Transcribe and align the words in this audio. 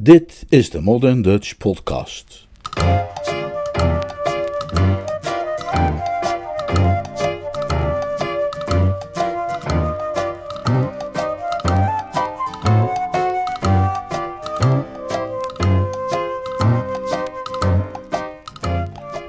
Dit 0.00 0.44
is 0.48 0.70
de 0.70 0.80
Modern 0.80 1.22
Dutch 1.22 1.56
Podcast. 1.56 2.46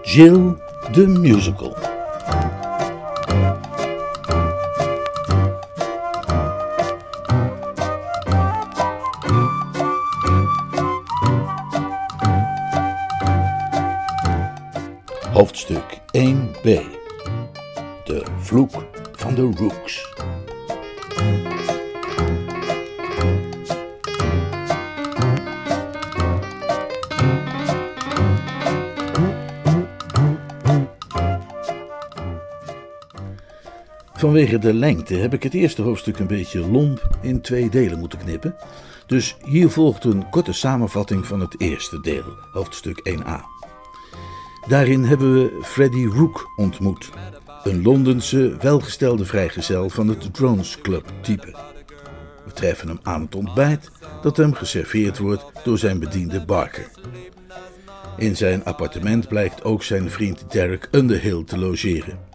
Jill 0.03 0.55
the 0.91 1.07
Musical. 1.07 1.78
Vanwege 34.29 34.57
de 34.57 34.73
lengte 34.73 35.13
heb 35.13 35.33
ik 35.33 35.43
het 35.43 35.53
eerste 35.53 35.81
hoofdstuk 35.81 36.19
een 36.19 36.27
beetje 36.27 36.69
lomp 36.71 37.17
in 37.21 37.41
twee 37.41 37.69
delen 37.69 37.99
moeten 37.99 38.19
knippen. 38.19 38.55
Dus 39.05 39.37
hier 39.45 39.69
volgt 39.69 40.03
een 40.03 40.29
korte 40.29 40.53
samenvatting 40.53 41.25
van 41.25 41.39
het 41.39 41.61
eerste 41.61 42.01
deel, 42.01 42.23
hoofdstuk 42.51 43.09
1a. 43.09 43.41
Daarin 44.67 45.03
hebben 45.03 45.33
we 45.33 45.59
Freddie 45.61 46.07
Rook 46.07 46.51
ontmoet, 46.55 47.09
een 47.63 47.81
Londense 47.81 48.57
welgestelde 48.59 49.25
vrijgezel 49.25 49.89
van 49.89 50.07
het 50.07 50.33
Drones 50.33 50.81
Club 50.81 51.11
type. 51.21 51.55
We 52.45 52.51
treffen 52.53 52.87
hem 52.87 52.99
aan 53.03 53.21
het 53.21 53.35
ontbijt 53.35 53.91
dat 54.21 54.37
hem 54.37 54.53
geserveerd 54.53 55.17
wordt 55.17 55.45
door 55.63 55.77
zijn 55.77 55.99
bediende 55.99 56.45
Barker. 56.45 56.91
In 58.17 58.35
zijn 58.35 58.65
appartement 58.65 59.27
blijkt 59.27 59.63
ook 59.63 59.83
zijn 59.83 60.09
vriend 60.09 60.51
Derek 60.51 60.87
Underhill 60.91 61.43
te 61.43 61.57
logeren. 61.57 62.28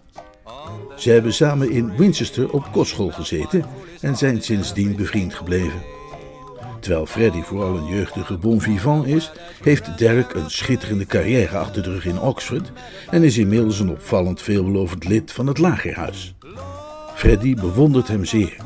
Ze 0.97 1.11
hebben 1.11 1.35
samen 1.35 1.71
in 1.71 1.97
Winchester 1.97 2.51
op 2.51 2.73
kostschool 2.73 3.11
gezeten 3.11 3.65
en 4.01 4.17
zijn 4.17 4.43
sindsdien 4.43 4.97
bevriend 4.97 5.35
gebleven. 5.35 5.83
Terwijl 6.81 7.07
Freddy 7.07 7.43
vooral 7.43 7.77
een 7.77 7.87
jeugdige 7.87 8.37
bon 8.37 8.61
vivant 8.61 9.07
is, 9.07 9.33
heeft 9.63 9.99
Derek 9.99 10.35
een 10.35 10.51
schitterende 10.51 11.07
carrière 11.07 11.59
achter 11.59 11.83
de 11.83 11.91
rug 11.91 12.07
in 12.07 12.21
Oxford 12.21 12.73
en 13.11 13.23
is 13.23 13.39
inmiddels 13.39 13.81
een 13.81 13.91
opvallend 13.91 14.43
veelbelovend 14.43 15.05
lid 15.05 15.33
van 15.33 15.47
het 15.47 15.59
lagerhuis. 15.59 16.35
Freddy 17.15 17.55
bewondert 17.55 18.09
hem 18.09 18.25
zeer. 18.25 18.57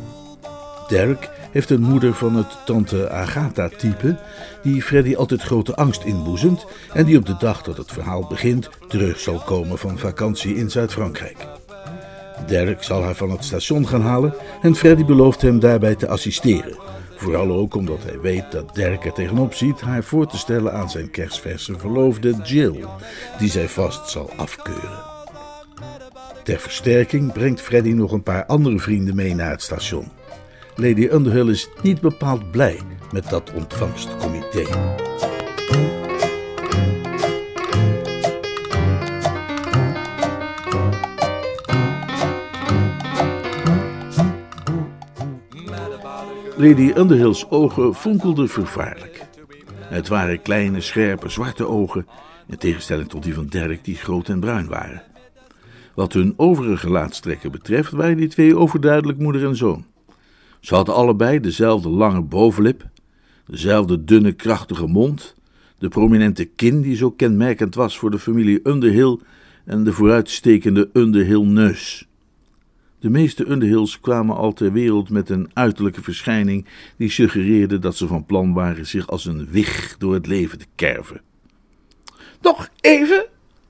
Derek 0.88 1.30
heeft 1.50 1.70
een 1.70 1.80
moeder 1.80 2.14
van 2.14 2.34
het 2.34 2.58
tante 2.64 3.10
Agatha-type, 3.10 4.18
die 4.62 4.82
Freddy 4.82 5.14
altijd 5.14 5.42
grote 5.42 5.76
angst 5.76 6.04
inboezemt 6.04 6.66
en 6.92 7.04
die 7.04 7.18
op 7.18 7.26
de 7.26 7.36
dag 7.38 7.62
dat 7.62 7.76
het 7.76 7.92
verhaal 7.92 8.26
begint 8.28 8.70
terug 8.88 9.20
zal 9.20 9.38
komen 9.38 9.78
van 9.78 9.98
vakantie 9.98 10.54
in 10.54 10.70
Zuid-Frankrijk. 10.70 11.36
Derek 12.46 12.82
zal 12.82 13.02
haar 13.02 13.14
van 13.14 13.30
het 13.30 13.44
station 13.44 13.86
gaan 13.86 14.02
halen 14.02 14.34
en 14.62 14.74
Freddy 14.74 15.04
belooft 15.04 15.42
hem 15.42 15.60
daarbij 15.60 15.94
te 15.94 16.08
assisteren. 16.08 16.76
Vooral 17.16 17.50
ook 17.50 17.74
omdat 17.74 18.04
hij 18.04 18.20
weet 18.20 18.52
dat 18.52 18.74
Derek 18.74 19.04
er 19.04 19.12
tegenop 19.12 19.54
ziet 19.54 19.80
haar 19.80 20.02
voor 20.02 20.26
te 20.26 20.38
stellen 20.38 20.72
aan 20.72 20.90
zijn 20.90 21.10
kerstverse 21.10 21.78
verloofde 21.78 22.34
Jill, 22.44 22.84
die 23.38 23.50
zij 23.50 23.68
vast 23.68 24.10
zal 24.10 24.30
afkeuren. 24.36 25.16
Ter 26.44 26.58
versterking 26.58 27.32
brengt 27.32 27.60
Freddy 27.60 27.90
nog 27.90 28.12
een 28.12 28.22
paar 28.22 28.46
andere 28.46 28.78
vrienden 28.78 29.14
mee 29.14 29.34
naar 29.34 29.50
het 29.50 29.62
station. 29.62 30.08
Lady 30.74 31.08
Underhill 31.12 31.48
is 31.48 31.68
niet 31.82 32.00
bepaald 32.00 32.50
blij 32.50 32.80
met 33.12 33.30
dat 33.30 33.52
ontvangstcomité. 33.54 34.64
Lady 46.58 46.92
Underhill's 46.96 47.46
ogen 47.48 47.94
fonkelden 47.94 48.48
vervaarlijk. 48.48 49.26
Het 49.80 50.08
waren 50.08 50.42
kleine, 50.42 50.80
scherpe, 50.80 51.28
zwarte 51.28 51.68
ogen, 51.68 52.06
in 52.46 52.58
tegenstelling 52.58 53.08
tot 53.08 53.22
die 53.22 53.34
van 53.34 53.46
Derek, 53.46 53.84
die 53.84 53.94
groot 53.94 54.28
en 54.28 54.40
bruin 54.40 54.68
waren. 54.68 55.02
Wat 55.94 56.12
hun 56.12 56.34
overige 56.36 56.76
gelaatstrekken 56.76 57.50
betreft, 57.50 57.92
waren 57.92 58.16
die 58.16 58.28
twee 58.28 58.56
overduidelijk 58.56 59.18
moeder 59.18 59.46
en 59.46 59.56
zoon. 59.56 59.84
Ze 60.60 60.74
hadden 60.74 60.94
allebei 60.94 61.40
dezelfde 61.40 61.88
lange 61.88 62.22
bovenlip, 62.22 62.88
dezelfde 63.46 64.04
dunne, 64.04 64.32
krachtige 64.32 64.86
mond, 64.86 65.34
de 65.78 65.88
prominente 65.88 66.44
kin 66.44 66.80
die 66.80 66.96
zo 66.96 67.10
kenmerkend 67.10 67.74
was 67.74 67.98
voor 67.98 68.10
de 68.10 68.18
familie 68.18 68.60
Underhill 68.62 69.18
en 69.64 69.84
de 69.84 69.92
vooruitstekende 69.92 70.90
Underhill 70.92 71.44
neus. 71.44 72.07
De 73.00 73.10
meeste 73.10 73.50
Underhills 73.50 74.00
kwamen 74.00 74.36
al 74.36 74.52
ter 74.52 74.72
wereld 74.72 75.10
met 75.10 75.28
een 75.30 75.50
uiterlijke 75.52 76.02
verschijning 76.02 76.66
die 76.96 77.10
suggereerde 77.10 77.78
dat 77.78 77.96
ze 77.96 78.06
van 78.06 78.26
plan 78.26 78.54
waren 78.54 78.86
zich 78.86 79.06
als 79.06 79.24
een 79.24 79.48
wig 79.50 79.96
door 79.98 80.14
het 80.14 80.26
leven 80.26 80.58
te 80.58 80.66
kerven. 80.74 81.20
Nog 82.40 82.68
even, 82.80 83.26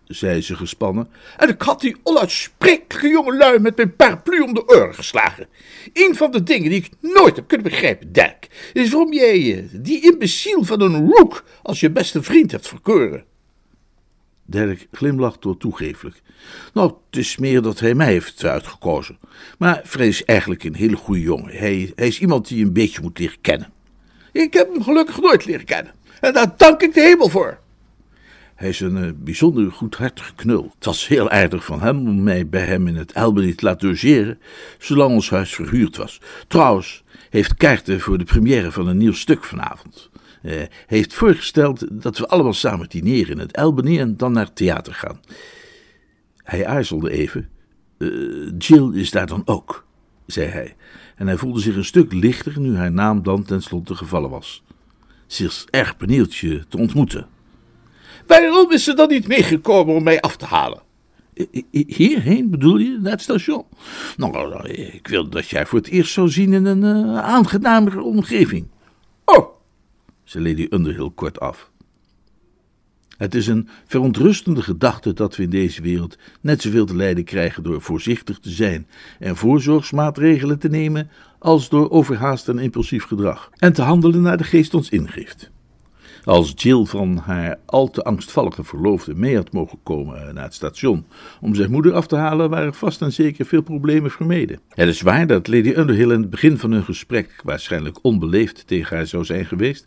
zei 0.07 0.41
ze 0.43 0.57
gespannen, 0.57 1.09
en 1.37 1.49
ik 1.49 1.63
had 1.63 1.81
die 1.81 1.97
onuitsprekelijke 2.03 3.09
jongelui 3.09 3.59
met 3.59 3.77
mijn 3.77 3.97
paraplu 3.97 4.41
om 4.41 4.55
de 4.55 4.69
oren 4.69 4.95
geslagen. 4.95 5.49
Een 5.93 6.15
van 6.15 6.31
de 6.31 6.43
dingen 6.43 6.71
die 6.71 6.79
ik 6.79 6.91
nooit 7.01 7.37
heb 7.37 7.49
kunnen 7.49 7.71
begrijpen, 7.71 8.13
Dirk, 8.13 8.71
is 8.73 8.91
waarom 8.91 9.13
jij 9.13 9.57
eh, 9.57 9.65
die 9.73 10.13
imbeciel 10.13 10.65
van 10.65 10.81
een 10.81 11.11
rook 11.11 11.45
als 11.63 11.81
je 11.81 11.91
beste 11.91 12.23
vriend 12.23 12.51
hebt 12.51 12.69
verkoren. 12.69 13.25
Dirk 14.51 14.87
glimlacht 14.93 15.43
door 15.43 15.57
toegeeflijk. 15.57 16.23
Nou, 16.73 16.93
het 17.07 17.19
is 17.19 17.37
meer 17.37 17.63
dat 17.63 17.81
hij 17.81 17.95
mij 17.95 18.13
heeft 18.13 18.45
uitgekozen. 18.45 19.19
Maar 19.59 19.83
Fred 19.85 20.07
is 20.07 20.25
eigenlijk 20.25 20.65
een 20.65 20.75
hele 20.75 20.97
goede 20.97 21.21
jongen. 21.21 21.57
Hij, 21.57 21.93
hij 21.95 22.07
is 22.07 22.21
iemand 22.21 22.49
die 22.49 22.59
je 22.59 22.65
een 22.65 22.73
beetje 22.73 23.01
moet 23.01 23.19
leren 23.19 23.41
kennen. 23.41 23.73
Ik 24.33 24.53
heb 24.53 24.73
hem 24.73 24.83
gelukkig 24.83 25.21
nooit 25.21 25.45
leren 25.45 25.65
kennen. 25.65 25.93
En 26.21 26.33
daar 26.33 26.55
dank 26.57 26.83
ik 26.83 26.95
de 26.95 27.01
hemel 27.01 27.29
voor. 27.29 27.59
Hij 28.55 28.69
is 28.69 28.81
een 28.81 28.97
uh, 28.97 29.11
bijzonder 29.17 29.73
goedhartige 29.73 30.35
knul. 30.35 30.73
Het 30.75 30.85
was 30.85 31.09
heel 31.09 31.31
aardig 31.31 31.65
van 31.65 31.81
hem 31.81 32.09
om 32.09 32.23
mij 32.23 32.49
bij 32.49 32.65
hem 32.65 32.87
in 32.87 32.97
het 32.97 33.15
Albany 33.15 33.55
te 33.55 33.65
laten 33.65 33.89
logeren, 33.89 34.39
zolang 34.79 35.11
ons 35.11 35.31
huis 35.31 35.55
verhuurd 35.55 35.97
was. 35.97 36.21
Trouwens, 36.47 37.05
heeft 37.31 37.55
kaarten 37.55 38.01
voor 38.01 38.19
de 38.19 38.25
première 38.25 38.73
van 38.73 38.87
een 38.87 38.97
nieuw 38.97 39.13
stuk 39.13 39.45
vanavond. 39.45 40.11
Uh, 40.43 40.63
heeft 40.87 41.15
voorgesteld 41.15 42.03
dat 42.03 42.19
we 42.19 42.29
allemaal 42.29 42.53
samen 42.53 42.89
dineren 42.89 43.33
in 43.33 43.39
het 43.39 43.57
Albany 43.57 43.99
en 43.99 44.17
dan 44.17 44.33
naar 44.33 44.45
het 44.45 44.57
theater 44.57 44.95
gaan. 44.95 45.21
Hij 46.37 46.67
aarzelde 46.67 47.11
even. 47.11 47.49
Uh, 47.99 48.53
Jill 48.59 48.95
is 48.95 49.11
daar 49.11 49.27
dan 49.27 49.43
ook, 49.45 49.87
zei 50.27 50.47
hij. 50.47 50.77
En 51.17 51.27
hij 51.27 51.37
voelde 51.37 51.61
zich 51.61 51.77
een 51.77 51.85
stuk 51.85 52.13
lichter 52.13 52.61
nu 52.61 52.77
haar 52.77 52.93
naam 52.93 53.23
dan 53.23 53.45
tenslotte 53.45 53.95
gevallen 53.95 54.31
was. 54.31 54.63
Ze 55.27 55.45
is 55.45 55.67
erg 55.71 55.97
benieuwd 55.97 56.37
je 56.37 56.65
te 56.69 56.79
ontmoeten. 56.79 57.27
Waarom 58.27 58.73
is 58.73 58.85
ze 58.85 58.95
dan 58.95 59.09
niet 59.09 59.29
meegekomen 59.29 59.95
om 59.95 60.03
mij 60.03 60.21
af 60.21 60.37
te 60.37 60.45
halen? 60.45 60.83
Hierheen 61.71 62.51
bedoel 62.51 62.77
je, 62.77 62.99
naar 63.01 63.13
het 63.13 63.21
station? 63.21 63.65
Nou, 64.17 64.69
ik 64.69 65.09
wil 65.09 65.29
dat 65.29 65.49
jij 65.49 65.67
voor 65.67 65.79
het 65.79 65.89
eerst 65.89 66.13
zou 66.13 66.29
zien 66.29 66.53
in 66.53 66.65
een 66.65 66.83
uh, 66.83 67.19
aangenamere 67.19 68.03
omgeving. 68.03 68.67
Oh, 69.25 69.58
zei 70.29 70.49
Lady 70.49 70.67
Underhill 70.71 71.11
kort 71.15 71.41
af. 71.41 71.71
Het 73.17 73.35
is 73.35 73.47
een 73.47 73.69
verontrustende 73.87 74.63
gedachte 74.63 75.13
dat 75.13 75.37
we 75.37 75.43
in 75.43 75.51
deze 75.51 75.83
wereld 75.83 76.19
net 76.41 76.63
zoveel 76.63 76.87
te 76.87 76.97
lijden 76.97 77.25
krijgen 77.25 77.63
door 77.63 77.81
voorzichtig 77.83 78.39
te 78.39 78.51
zijn 78.51 78.87
en 79.19 79.37
voorzorgsmaatregelen 79.37 80.59
te 80.59 80.69
nemen, 80.69 81.11
als 81.39 81.69
door 81.69 81.91
overhaast 81.91 82.49
en 82.49 82.59
impulsief 82.59 83.05
gedrag, 83.05 83.51
en 83.57 83.73
te 83.73 83.83
handelen 83.83 84.23
naar 84.23 84.37
de 84.37 84.45
geest 84.45 84.75
ons 84.75 84.89
ingeeft. 84.89 85.51
Als 86.25 86.53
Jill 86.57 86.85
van 86.85 87.17
haar 87.17 87.59
al 87.67 87.91
te 87.91 88.03
angstvallige 88.03 88.65
verloofde 88.65 89.15
mee 89.15 89.37
had 89.37 89.53
mogen 89.53 89.79
komen 89.83 90.35
naar 90.35 90.45
het 90.45 90.55
station 90.55 91.07
om 91.41 91.55
zijn 91.55 91.71
moeder 91.71 91.93
af 91.93 92.07
te 92.07 92.17
halen, 92.17 92.51
waren 92.51 92.75
vast 92.75 93.03
en 93.03 93.13
zeker 93.13 93.47
veel 93.47 93.63
problemen 93.63 94.11
vermeden. 94.11 94.61
Het 94.69 94.89
is 94.89 95.01
waar 95.01 95.27
dat 95.27 95.49
Lady 95.49 95.69
Underhill 95.69 96.11
in 96.13 96.21
het 96.21 96.31
begin 96.31 96.59
van 96.59 96.71
hun 96.71 96.85
gesprek 96.85 97.41
waarschijnlijk 97.45 97.99
onbeleefd 98.03 98.67
tegen 98.67 98.97
haar 98.97 99.07
zou 99.07 99.25
zijn 99.25 99.47
geweest, 99.47 99.85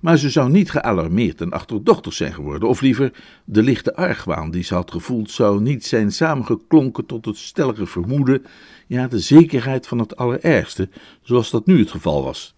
maar 0.00 0.18
ze 0.18 0.30
zou 0.30 0.50
niet 0.50 0.70
gealarmeerd 0.70 1.40
en 1.40 1.50
achterdochtig 1.50 2.12
zijn 2.12 2.32
geworden, 2.32 2.68
of 2.68 2.80
liever 2.80 3.12
de 3.44 3.62
lichte 3.62 3.96
argwaan 3.96 4.50
die 4.50 4.62
ze 4.62 4.74
had 4.74 4.90
gevoeld 4.90 5.30
zou 5.30 5.60
niet 5.60 5.86
zijn 5.86 6.12
samengeklonken 6.12 7.06
tot 7.06 7.24
het 7.24 7.36
stellige 7.36 7.86
vermoeden, 7.86 8.42
ja 8.86 9.08
de 9.08 9.18
zekerheid 9.18 9.86
van 9.86 9.98
het 9.98 10.16
allerergste, 10.16 10.88
zoals 11.22 11.50
dat 11.50 11.66
nu 11.66 11.78
het 11.78 11.90
geval 11.90 12.24
was. 12.24 12.54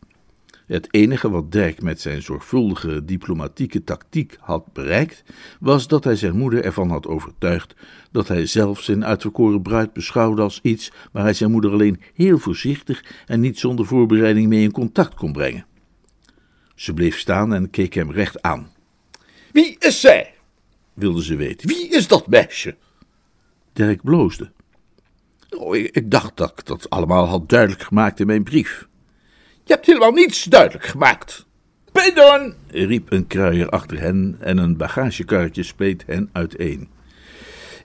Het 0.72 0.88
enige 0.90 1.30
wat 1.30 1.52
Dirk 1.52 1.82
met 1.82 2.00
zijn 2.00 2.22
zorgvuldige 2.22 3.04
diplomatieke 3.04 3.84
tactiek 3.84 4.36
had 4.40 4.72
bereikt, 4.72 5.22
was 5.60 5.88
dat 5.88 6.04
hij 6.04 6.16
zijn 6.16 6.36
moeder 6.36 6.64
ervan 6.64 6.90
had 6.90 7.06
overtuigd 7.06 7.74
dat 8.10 8.28
hij 8.28 8.46
zelf 8.46 8.80
zijn 8.80 9.04
uitverkoren 9.04 9.62
bruid 9.62 9.92
beschouwde 9.92 10.42
als 10.42 10.60
iets 10.62 10.92
waar 11.12 11.22
hij 11.22 11.34
zijn 11.34 11.50
moeder 11.50 11.72
alleen 11.72 12.00
heel 12.14 12.38
voorzichtig 12.38 13.04
en 13.26 13.40
niet 13.40 13.58
zonder 13.58 13.86
voorbereiding 13.86 14.48
mee 14.48 14.62
in 14.62 14.72
contact 14.72 15.14
kon 15.14 15.32
brengen. 15.32 15.66
Ze 16.74 16.94
bleef 16.94 17.18
staan 17.18 17.54
en 17.54 17.70
keek 17.70 17.94
hem 17.94 18.10
recht 18.10 18.42
aan. 18.42 18.70
Wie 19.52 19.76
is 19.78 20.00
zij? 20.00 20.34
wilde 20.92 21.24
ze 21.24 21.36
weten. 21.36 21.68
Wie 21.68 21.88
is 21.88 22.08
dat 22.08 22.26
meisje? 22.26 22.76
Dirk 23.72 24.02
bloosde. 24.02 24.52
Oh, 25.56 25.76
ik, 25.76 25.96
ik 25.96 26.10
dacht 26.10 26.36
dat 26.36 26.50
ik 26.50 26.66
dat 26.66 26.90
allemaal 26.90 27.26
had 27.26 27.48
duidelijk 27.48 27.82
gemaakt 27.82 28.20
in 28.20 28.26
mijn 28.26 28.42
brief. 28.42 28.90
Je 29.72 29.78
hebt 29.78 29.90
helemaal 29.90 30.12
niets 30.12 30.44
duidelijk 30.44 30.84
gemaakt. 30.86 31.46
Pardon, 31.92 32.54
riep 32.68 33.12
een 33.12 33.26
kruier 33.26 33.68
achter 33.68 34.00
hen 34.00 34.36
en 34.40 34.58
een 34.58 34.76
bagagekarretje 34.76 35.62
spleet 35.62 36.04
hen 36.06 36.30
uiteen. 36.32 36.88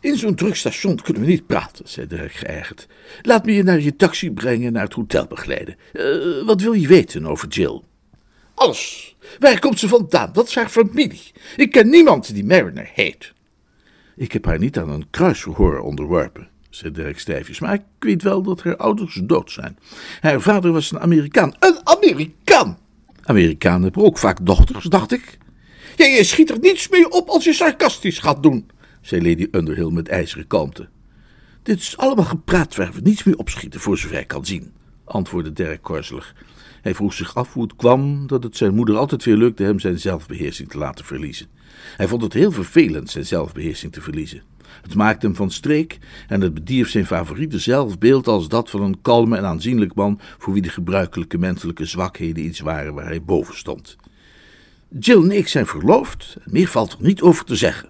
In 0.02 0.18
zo'n 0.18 0.36
druk 0.36 0.56
station 0.56 0.96
kunnen 0.96 1.22
we 1.22 1.28
niet 1.28 1.48
praten, 1.48 1.90
zei 1.90 2.08
Dirk 2.08 2.32
geërgerd. 2.32 2.88
Laat 3.22 3.46
me 3.46 3.54
je 3.54 3.64
naar 3.64 3.80
je 3.80 3.96
taxi 3.96 4.32
brengen 4.32 4.74
naar 4.74 4.84
het 4.84 4.94
hotel 4.94 5.28
begeleiden. 5.28 5.76
Uh, 5.94 6.46
wat 6.46 6.62
wil 6.62 6.74
je 6.74 6.88
weten 6.88 7.26
over 7.26 7.48
Jill? 7.48 7.82
Alles. 8.54 9.16
Waar 9.40 9.60
komt 9.60 9.80
ze 9.80 9.88
vandaan? 9.88 10.30
Wat 10.34 10.48
is 10.48 10.56
haar 10.56 10.70
familie? 10.70 11.32
Ik 11.56 11.72
ken 11.72 11.90
niemand 11.90 12.34
die 12.34 12.46
Mariner 12.46 12.90
heet. 12.94 13.34
Ik 14.16 14.32
heb 14.32 14.46
haar 14.46 14.60
niet 14.60 14.78
aan 14.78 14.90
een 14.90 15.10
kruisverhoor 15.10 15.80
onderworpen, 15.80 16.50
zei 16.70 16.92
Dirk 16.92 17.20
stijfjes, 17.20 17.60
maar 17.60 17.74
ik 17.74 17.84
weet 18.00 18.24
wel 18.24 18.42
dat 18.42 18.64
haar 18.64 18.78
ouders 18.78 19.22
dood 19.24 19.52
zijn. 19.52 19.78
Haar 20.22 20.42
vader 20.42 20.72
was 20.72 20.92
een 20.92 21.00
Amerikaan. 21.00 21.54
Een 21.60 21.80
Amerikaan? 21.84 22.78
Amerikanen 23.24 23.84
hebben 23.84 24.04
ook 24.04 24.18
vaak 24.18 24.46
dochters, 24.46 24.86
dacht 24.86 25.12
ik. 25.12 25.38
Ja, 25.96 26.06
je 26.06 26.24
schiet 26.24 26.50
er 26.50 26.60
niets 26.60 26.90
mee 26.90 27.12
op 27.12 27.28
als 27.28 27.44
je 27.44 27.54
sarcastisch 27.54 28.20
gaat 28.20 28.44
doen, 28.44 28.70
zei 29.02 29.30
Lady 29.30 29.48
Underhill 29.52 29.92
met 29.92 30.08
ijzeren 30.08 30.48
kalmte. 30.48 30.88
Dit 31.64 31.80
is 31.80 31.98
allemaal 31.98 32.26
gepraat 32.26 32.76
waar 32.76 32.92
we 32.94 33.02
niets 33.04 33.24
mee 33.24 33.38
opschieten, 33.38 33.80
voor 33.80 33.98
zover 33.98 34.20
ik 34.20 34.28
kan 34.28 34.46
zien, 34.46 34.74
antwoordde 35.04 35.54
Dirk 35.54 35.82
korzelig. 35.82 36.36
Hij 36.82 36.96
vroeg 36.96 37.14
zich 37.14 37.36
af 37.36 37.54
hoe 37.54 37.64
het 37.64 37.76
kwam 37.76 38.28
dat 38.28 38.44
het 38.44 38.58
zijn 38.58 38.76
moeder 38.76 38.98
altijd 38.98 39.24
weer 39.24 39.36
lukte 39.36 39.64
hem 39.64 39.80
zijn 39.80 40.00
zelfbeheersing 40.00 40.70
te 40.70 40.78
laten 40.78 41.06
verliezen. 41.06 41.48
Hij 41.98 42.08
vond 42.08 42.22
het 42.22 42.34
heel 42.34 42.52
vervelend 42.52 43.10
zijn 43.10 43.26
zelfbeheersing 43.26 43.92
te 43.94 44.02
verliezen. 44.02 44.42
Het 44.82 44.96
maakte 44.96 45.26
hem 45.26 45.36
van 45.36 45.52
streek 45.52 45.98
en 46.28 46.42
het 46.42 46.54
bedierf 46.54 46.90
zijn 46.90 47.06
favoriete 47.06 47.60
zelfbeeld 47.60 48.28
als 48.28 48.48
dat 48.48 48.70
van 48.70 48.82
een 48.82 49.02
kalme 49.02 49.38
en 49.38 49.46
aanzienlijk 49.46 49.96
man 49.96 50.20
voor 50.38 50.54
wie 50.54 50.62
de 50.62 50.70
gebruikelijke 50.70 51.38
menselijke 51.38 51.86
zwakheden 51.86 52.46
iets 52.46 52.60
waren 52.60 52.94
waar 52.94 53.06
hij 53.06 53.22
boven 53.22 53.58
stond. 53.58 53.96
Jill 55.00 55.24
en 55.24 55.32
ik 55.32 55.48
zijn 55.48 55.66
verloofd, 55.66 56.38
meer 56.46 56.68
valt 56.68 56.92
er 56.92 56.98
niet 57.02 57.22
over 57.22 57.46
te 57.46 57.56
zeggen. 57.56 57.90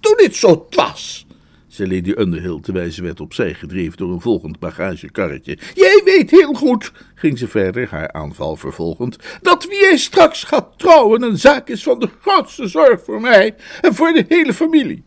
Doe 0.00 0.22
niet 0.22 0.36
zo 0.36 0.66
dwaas, 0.70 1.26
zei 1.66 1.94
Lady 1.94 2.12
Underhill 2.20 2.60
terwijl 2.60 2.90
ze 2.90 3.02
werd 3.02 3.20
opzij 3.20 3.54
gedreven 3.54 3.96
door 3.96 4.12
een 4.12 4.20
volgend 4.20 4.58
bagagekarretje. 4.58 5.58
Jij 5.74 6.00
weet 6.04 6.30
heel 6.30 6.52
goed, 6.52 6.92
ging 7.14 7.38
ze 7.38 7.48
verder, 7.48 7.88
haar 7.90 8.12
aanval 8.12 8.56
vervolgend, 8.56 9.16
dat 9.42 9.66
wie 9.66 9.80
jij 9.80 9.96
straks 9.96 10.44
gaat 10.44 10.78
trouwen 10.78 11.22
een 11.22 11.38
zaak 11.38 11.68
is 11.68 11.82
van 11.82 11.98
de 11.98 12.08
grootste 12.20 12.68
zorg 12.68 13.04
voor 13.04 13.20
mij 13.20 13.54
en 13.80 13.94
voor 13.94 14.12
de 14.12 14.24
hele 14.28 14.54
familie. 14.54 15.04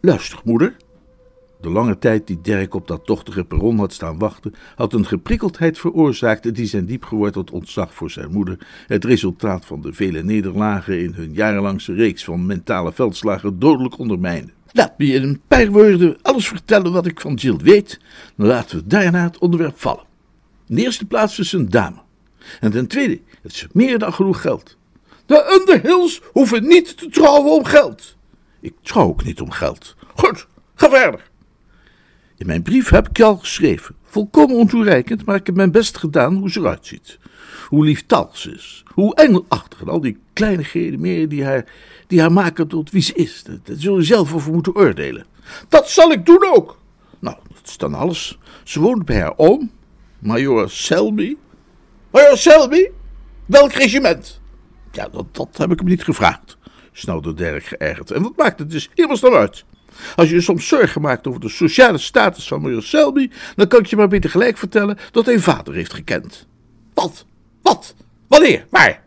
Luister, 0.00 0.38
moeder. 0.44 0.76
De 1.60 1.70
lange 1.70 1.98
tijd 1.98 2.26
die 2.26 2.40
Dirk 2.40 2.74
op 2.74 2.88
dat 2.88 3.04
tochtige 3.04 3.44
perron 3.44 3.78
had 3.78 3.92
staan 3.92 4.18
wachten, 4.18 4.54
had 4.74 4.92
een 4.92 5.06
geprikkeldheid 5.06 5.78
veroorzaakt 5.78 6.54
die 6.54 6.66
zijn 6.66 6.86
diep 6.86 7.04
geworteld 7.04 7.50
ontzag 7.50 7.94
voor 7.94 8.10
zijn 8.10 8.30
moeder, 8.30 8.58
het 8.86 9.04
resultaat 9.04 9.64
van 9.64 9.80
de 9.80 9.92
vele 9.92 10.22
nederlagen 10.22 11.00
in 11.00 11.12
hun 11.12 11.32
jarenlangse 11.32 11.92
reeks 11.94 12.24
van 12.24 12.46
mentale 12.46 12.92
veldslagen, 12.92 13.58
dodelijk 13.58 13.98
ondermijnde. 13.98 14.52
Laat 14.72 14.98
me 14.98 15.06
in 15.06 15.22
een 15.22 15.40
paar 15.48 15.70
woorden 15.70 16.16
alles 16.22 16.48
vertellen 16.48 16.92
wat 16.92 17.06
ik 17.06 17.20
van 17.20 17.34
Jill 17.34 17.56
weet. 17.56 18.00
Dan 18.36 18.46
laten 18.46 18.78
we 18.78 18.86
daarna 18.86 19.22
het 19.22 19.38
onderwerp 19.38 19.78
vallen. 19.78 20.04
In 20.68 20.74
de 20.74 20.82
eerste 20.82 21.06
plaats 21.06 21.38
is 21.38 21.52
een 21.52 21.68
dame. 21.68 21.96
En 22.60 22.70
ten 22.70 22.86
tweede, 22.86 23.20
het 23.42 23.52
is 23.52 23.66
meer 23.72 23.98
dan 23.98 24.12
genoeg 24.12 24.40
geld. 24.40 24.76
De 25.26 25.58
Underhills 25.60 26.20
hoeven 26.32 26.66
niet 26.66 26.98
te 26.98 27.08
trouwen 27.08 27.52
om 27.52 27.64
geld. 27.64 28.16
Ik 28.60 28.74
trouw 28.82 29.06
ook 29.08 29.24
niet 29.24 29.40
om 29.40 29.50
geld. 29.50 29.96
Goed, 30.14 30.46
ga 30.74 30.90
verder. 30.90 31.30
In 32.36 32.46
mijn 32.46 32.62
brief 32.62 32.88
heb 32.88 33.08
ik 33.08 33.16
je 33.16 33.24
al 33.24 33.36
geschreven. 33.36 33.94
Volkomen 34.02 34.56
ontoereikend, 34.56 35.24
maar 35.24 35.36
ik 35.36 35.46
heb 35.46 35.54
mijn 35.54 35.70
best 35.70 35.98
gedaan 35.98 36.36
hoe 36.36 36.50
ze 36.50 36.60
eruit 36.60 36.86
ziet. 36.86 37.18
Hoe 37.68 37.84
lieftallig 37.84 38.36
ze 38.38 38.50
is. 38.50 38.84
Hoe 38.94 39.14
engelachtig 39.14 39.80
en 39.80 39.88
al 39.88 40.00
die 40.00 40.18
kleinigheden 40.32 41.00
meer 41.00 41.28
die 41.28 41.44
haar, 41.44 41.64
die 42.06 42.20
haar 42.20 42.32
maken 42.32 42.68
tot 42.68 42.90
wie 42.90 43.02
ze 43.02 43.14
is. 43.14 43.44
Daar 43.44 43.76
zul 43.76 43.96
je 43.96 44.04
zelf 44.04 44.34
over 44.34 44.52
moeten 44.52 44.74
oordelen. 44.74 45.26
Dat 45.68 45.88
zal 45.90 46.12
ik 46.12 46.26
doen 46.26 46.46
ook. 46.54 46.78
Nou, 47.18 47.36
dat 47.54 47.66
is 47.66 47.76
dan 47.76 47.94
alles. 47.94 48.38
Ze 48.64 48.80
woont 48.80 49.04
bij 49.04 49.20
haar 49.20 49.34
oom, 49.36 49.70
Major 50.18 50.70
Selby. 50.70 51.36
Major 52.10 52.36
Selby? 52.36 52.90
Welk 53.46 53.72
regiment? 53.72 54.40
Ja, 54.92 55.08
dat, 55.08 55.26
dat 55.32 55.56
heb 55.56 55.70
ik 55.70 55.78
hem 55.78 55.88
niet 55.88 56.04
gevraagd, 56.04 56.57
snauwde 56.98 57.34
Dirk 57.34 57.64
geërgerd. 57.64 58.10
En 58.10 58.22
wat 58.22 58.36
maakt 58.36 58.58
het 58.58 58.70
dus 58.70 58.90
helemaal 58.94 59.20
dan 59.20 59.32
uit? 59.32 59.64
Als 60.16 60.28
je 60.28 60.34
je 60.34 60.40
soms 60.40 60.68
zorgen 60.68 61.00
maakt 61.00 61.26
over 61.26 61.40
de 61.40 61.48
sociale 61.48 61.98
status 61.98 62.48
van 62.48 62.60
Major 62.60 62.82
Selby, 62.82 63.30
dan 63.56 63.68
kan 63.68 63.80
ik 63.80 63.86
je 63.86 63.96
maar 63.96 64.08
beter 64.08 64.30
gelijk 64.30 64.58
vertellen 64.58 64.98
dat 65.10 65.26
hij 65.26 65.38
vader 65.38 65.74
heeft 65.74 65.92
gekend. 65.92 66.46
Wat? 66.94 67.26
Wat? 67.62 67.94
Wanneer? 68.28 68.66
Waar? 68.70 69.02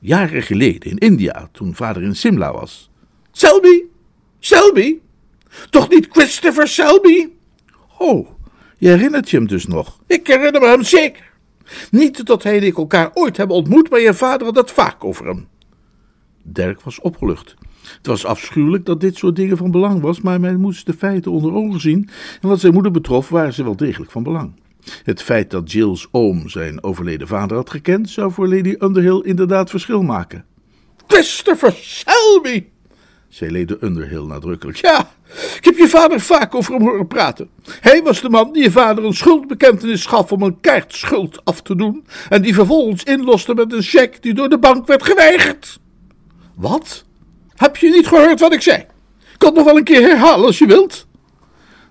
Jaren 0.00 0.42
geleden 0.42 0.90
in 0.90 0.98
India, 0.98 1.48
toen 1.52 1.74
vader 1.74 2.02
in 2.02 2.16
Simla 2.16 2.52
was. 2.52 2.90
Selby? 3.32 3.82
Selby? 4.38 4.98
Toch 5.70 5.88
niet 5.88 6.08
Christopher 6.10 6.68
Selby? 6.68 7.28
Oh, 7.98 8.28
je 8.78 8.88
herinnert 8.88 9.30
je 9.30 9.36
hem 9.36 9.46
dus 9.46 9.66
nog? 9.66 9.98
Ik 10.06 10.26
herinner 10.26 10.60
me 10.60 10.66
hem 10.66 10.82
zeker. 10.82 11.32
Niet 11.90 12.26
dat 12.26 12.42
hij 12.42 12.56
en 12.56 12.62
ik 12.62 12.76
elkaar 12.76 13.10
ooit 13.14 13.36
hebben 13.36 13.56
ontmoet, 13.56 13.90
maar 13.90 14.00
je 14.00 14.14
vader 14.14 14.46
had 14.46 14.56
het 14.56 14.70
vaak 14.70 15.04
over 15.04 15.26
hem. 15.26 15.48
Dirk 16.44 16.80
was 16.80 17.00
opgelucht. 17.00 17.54
Het 17.96 18.06
was 18.06 18.24
afschuwelijk 18.24 18.84
dat 18.86 19.00
dit 19.00 19.16
soort 19.16 19.36
dingen 19.36 19.56
van 19.56 19.70
belang 19.70 20.00
was, 20.00 20.20
maar 20.20 20.40
men 20.40 20.60
moest 20.60 20.86
de 20.86 20.92
feiten 20.92 21.32
onder 21.32 21.52
ogen 21.52 21.80
zien 21.80 22.08
en 22.40 22.48
wat 22.48 22.60
zijn 22.60 22.72
moeder 22.72 22.92
betrof 22.92 23.28
waren 23.28 23.54
ze 23.54 23.64
wel 23.64 23.76
degelijk 23.76 24.10
van 24.10 24.22
belang. 24.22 24.52
Het 25.02 25.22
feit 25.22 25.50
dat 25.50 25.72
Jill's 25.72 26.08
oom 26.10 26.48
zijn 26.48 26.82
overleden 26.82 27.26
vader 27.26 27.56
had 27.56 27.70
gekend, 27.70 28.10
zou 28.10 28.32
voor 28.32 28.48
Lady 28.48 28.74
Underhill 28.78 29.20
inderdaad 29.22 29.70
verschil 29.70 30.02
maken. 30.02 30.44
Christopher 31.06 31.72
Selby, 31.72 32.64
zei 33.28 33.58
Lady 33.58 33.74
Underhill 33.80 34.24
nadrukkelijk. 34.24 34.76
Ja, 34.76 35.10
ik 35.56 35.64
heb 35.64 35.76
je 35.76 35.88
vader 35.88 36.20
vaak 36.20 36.54
over 36.54 36.74
hem 36.74 36.82
horen 36.82 37.06
praten. 37.06 37.48
Hij 37.80 38.02
was 38.02 38.20
de 38.20 38.30
man 38.30 38.52
die 38.52 38.62
je 38.62 38.70
vader 38.70 39.04
een 39.04 39.14
schuldbekentenis 39.14 40.06
gaf 40.06 40.32
om 40.32 40.42
een 40.42 40.60
kaartschuld 40.60 41.44
af 41.44 41.62
te 41.62 41.76
doen 41.76 42.06
en 42.28 42.42
die 42.42 42.54
vervolgens 42.54 43.02
inloste 43.02 43.54
met 43.54 43.72
een 43.72 43.82
cheque 43.82 44.20
die 44.20 44.34
door 44.34 44.48
de 44.48 44.58
bank 44.58 44.86
werd 44.86 45.02
geweigerd. 45.02 45.82
Wat? 46.54 47.04
Heb 47.54 47.76
je 47.76 47.90
niet 47.90 48.06
gehoord 48.06 48.40
wat 48.40 48.52
ik 48.52 48.60
zei? 48.60 48.78
Ik 48.78 49.38
kan 49.38 49.48
het 49.48 49.56
nog 49.56 49.66
wel 49.66 49.76
een 49.76 49.84
keer 49.84 50.00
herhalen 50.00 50.46
als 50.46 50.58
je 50.58 50.66
wilt. 50.66 51.06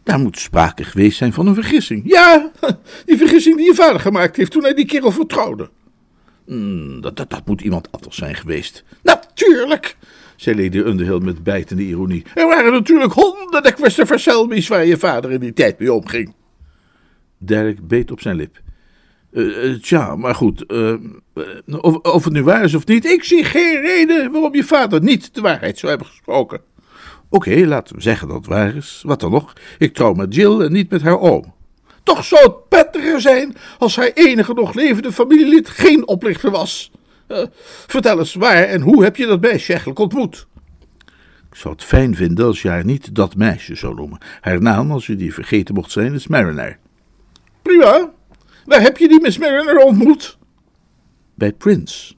Daar 0.03 0.19
moet 0.19 0.39
sprake 0.39 0.83
geweest 0.83 1.17
zijn 1.17 1.33
van 1.33 1.47
een 1.47 1.53
vergissing. 1.53 2.01
Ja, 2.05 2.51
die 3.05 3.17
vergissing 3.17 3.57
die 3.57 3.65
je 3.65 3.75
vader 3.75 3.99
gemaakt 3.99 4.35
heeft 4.35 4.51
toen 4.51 4.63
hij 4.63 4.73
die 4.73 4.85
kerel 4.85 5.11
vertrouwde. 5.11 5.69
Hmm, 6.45 7.01
dat, 7.01 7.15
dat, 7.17 7.29
dat 7.29 7.45
moet 7.45 7.61
iemand 7.61 7.91
anders 7.91 8.17
zijn 8.17 8.35
geweest. 8.35 8.83
Natuurlijk, 9.01 9.97
zei 10.35 10.63
Lady 10.63 10.77
Underhill 10.77 11.19
met 11.19 11.43
bijtende 11.43 11.83
ironie. 11.83 12.23
Er 12.33 12.47
waren 12.47 12.73
natuurlijk 12.73 13.13
honderden 13.13 13.73
Christopher 13.73 14.67
waar 14.67 14.85
je 14.85 14.97
vader 14.97 15.31
in 15.31 15.39
die 15.39 15.53
tijd 15.53 15.79
mee 15.79 15.93
omging. 15.93 16.33
Dirk 17.37 17.87
beet 17.87 18.11
op 18.11 18.21
zijn 18.21 18.35
lip. 18.35 18.61
Uh, 19.33 19.79
tja, 19.79 20.15
maar 20.15 20.35
goed, 20.35 20.63
uh, 20.67 20.93
of, 21.81 21.95
of 21.95 22.23
het 22.23 22.33
nu 22.33 22.43
waar 22.43 22.63
is 22.63 22.75
of 22.75 22.85
niet, 22.85 23.05
ik 23.05 23.23
zie 23.23 23.43
geen 23.43 23.81
reden 23.81 24.31
waarom 24.31 24.55
je 24.55 24.63
vader 24.63 25.01
niet 25.03 25.35
de 25.35 25.41
waarheid 25.41 25.77
zou 25.77 25.91
hebben 25.91 26.09
gesproken. 26.09 26.61
Oké, 27.29 27.65
laten 27.65 27.95
we 27.95 28.01
zeggen 28.01 28.27
dat 28.27 28.37
het 28.37 28.45
waar 28.45 28.75
is. 28.75 29.01
Wat 29.05 29.19
dan 29.19 29.31
nog? 29.31 29.53
Ik 29.77 29.93
trouw 29.93 30.13
met 30.13 30.35
Jill 30.35 30.61
en 30.61 30.71
niet 30.71 30.89
met 30.89 31.01
haar 31.01 31.19
oom. 31.19 31.53
Toch 32.03 32.23
zou 32.23 32.43
het 32.43 32.69
prettiger 32.69 33.21
zijn 33.21 33.55
als 33.79 33.95
haar 33.95 34.11
enige 34.13 34.53
nog 34.53 34.73
levende 34.73 35.11
familielid 35.11 35.69
geen 35.69 36.07
oplichter 36.07 36.51
was. 36.51 36.91
Vertel 37.87 38.19
eens, 38.19 38.33
waar 38.33 38.63
en 38.63 38.81
hoe 38.81 39.03
heb 39.03 39.15
je 39.15 39.25
dat 39.25 39.41
meisje 39.41 39.69
eigenlijk 39.69 39.99
ontmoet? 39.99 40.47
Ik 41.49 41.59
zou 41.59 41.73
het 41.73 41.83
fijn 41.83 42.15
vinden 42.15 42.45
als 42.45 42.61
je 42.61 42.69
haar 42.69 42.85
niet 42.85 43.15
dat 43.15 43.35
meisje 43.35 43.75
zou 43.75 43.95
noemen. 43.95 44.17
Haar 44.41 44.61
naam, 44.61 44.91
als 44.91 45.05
je 45.07 45.15
die 45.15 45.33
vergeten 45.33 45.75
mocht 45.75 45.91
zijn, 45.91 46.13
is 46.13 46.27
Mariner. 46.27 46.77
Prima. 47.61 48.11
Waar 48.65 48.81
heb 48.81 48.97
je 48.97 49.07
die 49.07 49.21
Miss 49.21 49.37
Mariner 49.37 49.77
ontmoet? 49.77 50.37
Bij 51.35 51.53
Prince. 51.53 52.13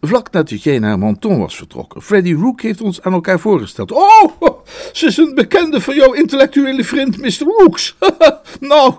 Vlak 0.00 0.30
nadat 0.30 0.62
jij 0.62 0.78
naar 0.78 0.98
Menton 0.98 1.38
was 1.38 1.56
vertrokken. 1.56 2.02
Freddy 2.02 2.32
Rook 2.32 2.60
heeft 2.60 2.80
ons 2.80 3.02
aan 3.02 3.12
elkaar 3.12 3.40
voorgesteld. 3.40 3.92
Oh, 3.92 4.64
ze 4.92 5.06
is 5.06 5.16
een 5.16 5.34
bekende 5.34 5.80
van 5.80 5.94
jouw 5.94 6.12
intellectuele 6.12 6.84
vriend 6.84 7.18
Mr. 7.18 7.44
Rooks. 7.44 7.96
nou... 8.60 8.94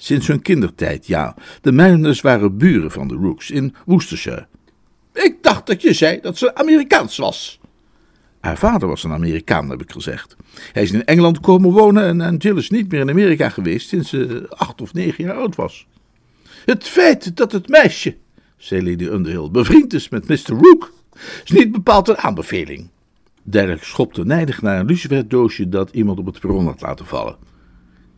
Sinds 0.00 0.26
hun 0.26 0.42
kindertijd, 0.42 1.06
ja. 1.06 1.34
De 1.60 1.72
Mariners 1.72 2.20
waren 2.20 2.56
buren 2.56 2.90
van 2.90 3.08
de 3.08 3.14
Rooks 3.14 3.50
in 3.50 3.74
Worcestershire. 3.86 4.46
Ik 5.12 5.36
dacht 5.42 5.66
dat 5.66 5.82
je 5.82 5.92
zei 5.92 6.20
dat 6.20 6.38
ze 6.38 6.54
Amerikaans 6.54 7.16
was. 7.16 7.60
Haar 8.40 8.58
vader 8.58 8.88
was 8.88 9.04
een 9.04 9.12
Amerikaan, 9.12 9.70
heb 9.70 9.82
ik 9.82 9.90
gezegd. 9.92 10.36
Hij 10.72 10.82
is 10.82 10.90
in 10.90 11.04
Engeland 11.04 11.40
komen 11.40 11.70
wonen 11.70 12.04
en, 12.04 12.20
en 12.20 12.36
Jill 12.36 12.56
is 12.56 12.70
niet 12.70 12.90
meer 12.90 13.00
in 13.00 13.10
Amerika 13.10 13.48
geweest 13.48 13.88
sinds 13.88 14.08
ze 14.08 14.46
acht 14.48 14.80
of 14.80 14.92
negen 14.92 15.24
jaar 15.24 15.36
oud 15.36 15.56
was. 15.56 15.86
Het 16.68 16.84
feit 16.84 17.36
dat 17.36 17.52
het 17.52 17.68
meisje, 17.68 18.16
zei 18.56 18.90
Lady 18.90 19.04
Underhill, 19.04 19.50
bevriend 19.50 19.94
is 19.94 20.08
met 20.08 20.28
Mr. 20.28 20.56
Rook, 20.60 20.92
is 21.44 21.50
niet 21.50 21.72
bepaald 21.72 22.08
een 22.08 22.16
aanbeveling. 22.16 22.88
Derek 23.42 23.84
schopte 23.84 24.24
nijdig 24.24 24.62
naar 24.62 24.80
een 24.80 24.86
luciferdoosje 24.86 25.68
dat 25.68 25.90
iemand 25.90 26.18
op 26.18 26.26
het 26.26 26.40
perron 26.40 26.66
had 26.66 26.80
laten 26.80 27.06
vallen. 27.06 27.36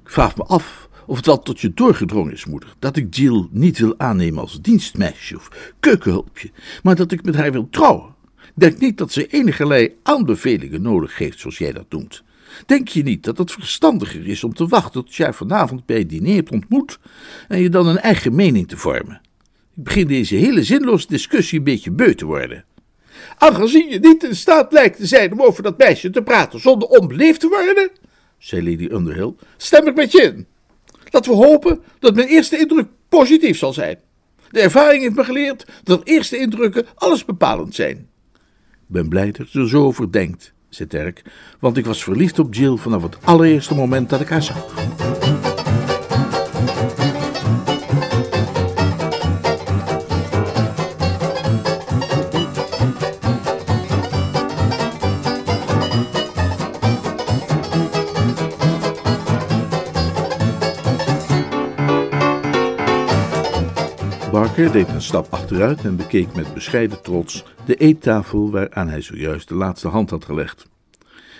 Ik 0.04 0.10
vraag 0.10 0.36
me 0.36 0.42
af 0.44 0.88
of 1.06 1.16
het 1.16 1.26
wel 1.26 1.42
tot 1.42 1.60
je 1.60 1.74
doorgedrongen 1.74 2.32
is, 2.32 2.44
moeder, 2.44 2.74
dat 2.78 2.96
ik 2.96 3.14
Jill 3.14 3.48
niet 3.50 3.78
wil 3.78 3.94
aannemen 3.98 4.40
als 4.40 4.60
dienstmeisje 4.60 5.36
of 5.36 5.72
keukenhulpje, 5.80 6.50
maar 6.82 6.96
dat 6.96 7.12
ik 7.12 7.24
met 7.24 7.36
haar 7.36 7.52
wil 7.52 7.68
trouwen. 7.70 8.14
Denk 8.54 8.78
niet 8.78 8.98
dat 8.98 9.12
ze 9.12 9.26
enigerlei 9.26 9.96
aanbevelingen 10.02 10.82
nodig 10.82 11.18
heeft, 11.18 11.38
zoals 11.38 11.58
jij 11.58 11.72
dat 11.72 11.86
noemt. 11.88 12.22
Denk 12.66 12.88
je 12.88 13.02
niet 13.02 13.24
dat 13.24 13.38
het 13.38 13.52
verstandiger 13.52 14.26
is 14.26 14.44
om 14.44 14.54
te 14.54 14.66
wachten 14.66 15.04
tot 15.04 15.14
jij 15.14 15.32
vanavond 15.32 15.86
bij 15.86 15.98
het 15.98 16.08
diner 16.08 16.34
hebt 16.34 16.50
ontmoet 16.50 16.98
en 17.48 17.60
je 17.60 17.68
dan 17.68 17.86
een 17.86 17.98
eigen 17.98 18.34
mening 18.34 18.68
te 18.68 18.76
vormen? 18.76 19.20
Ik 19.76 19.84
begin 19.84 20.06
deze 20.06 20.34
hele 20.34 20.62
zinloze 20.62 21.06
discussie 21.06 21.58
een 21.58 21.64
beetje 21.64 21.90
beu 21.90 22.14
te 22.14 22.24
worden. 22.24 22.64
Aangezien 23.38 23.88
je 23.88 23.98
niet 23.98 24.24
in 24.24 24.36
staat 24.36 24.72
lijkt 24.72 24.96
te 24.96 25.06
zijn 25.06 25.32
om 25.32 25.42
over 25.42 25.62
dat 25.62 25.78
meisje 25.78 26.10
te 26.10 26.22
praten 26.22 26.60
zonder 26.60 26.88
onbeleefd 26.88 27.40
te 27.40 27.48
worden, 27.48 27.90
zei 28.38 28.70
Lady 28.70 28.94
Underhill, 28.94 29.34
stem 29.56 29.86
ik 29.86 29.94
met 29.94 30.12
je 30.12 30.22
in. 30.22 30.46
Laten 31.10 31.30
we 31.30 31.36
hopen 31.36 31.82
dat 31.98 32.14
mijn 32.14 32.28
eerste 32.28 32.58
indruk 32.58 32.86
positief 33.08 33.58
zal 33.58 33.72
zijn. 33.72 33.98
De 34.50 34.60
ervaring 34.60 35.02
heeft 35.02 35.14
me 35.14 35.24
geleerd 35.24 35.66
dat 35.82 36.06
eerste 36.06 36.36
indrukken 36.38 36.86
alles 36.94 37.24
bepalend 37.24 37.74
zijn. 37.74 38.08
Ik 38.72 38.96
ben 38.96 39.08
blij 39.08 39.30
dat 39.30 39.52
je 39.52 39.60
er 39.60 39.68
zo 39.68 39.84
over 39.84 40.12
denkt, 40.12 40.52
zei 40.70 40.88
Dirk, 40.88 41.22
want 41.58 41.76
ik 41.76 41.86
was 41.86 42.02
verliefd 42.02 42.38
op 42.38 42.54
Jill 42.54 42.76
vanaf 42.76 43.02
het 43.02 43.16
allereerste 43.24 43.74
moment 43.74 44.10
dat 44.10 44.20
ik 44.20 44.28
haar 44.28 44.42
zag. 44.42 44.98
Barker 64.60 64.84
deed 64.84 64.94
een 64.94 65.02
stap 65.02 65.32
achteruit 65.32 65.84
en 65.84 65.96
bekeek 65.96 66.34
met 66.34 66.54
bescheiden 66.54 67.02
trots 67.02 67.44
de 67.64 67.74
eettafel 67.74 68.50
waaraan 68.50 68.88
hij 68.88 69.00
zojuist 69.00 69.48
de 69.48 69.54
laatste 69.54 69.88
hand 69.88 70.10
had 70.10 70.24
gelegd. 70.24 70.68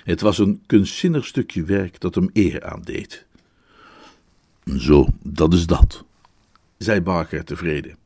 Het 0.05 0.21
was 0.21 0.39
een 0.39 0.63
kunstzinnig 0.67 1.27
stukje 1.27 1.63
werk 1.63 2.01
dat 2.01 2.15
hem 2.15 2.31
eer 2.33 2.65
aandeed. 2.65 3.27
Zo, 4.77 5.07
dat 5.23 5.53
is 5.53 5.67
dat, 5.67 6.05
zei 6.79 7.01
Barker 7.01 7.45
tevreden. 7.45 7.97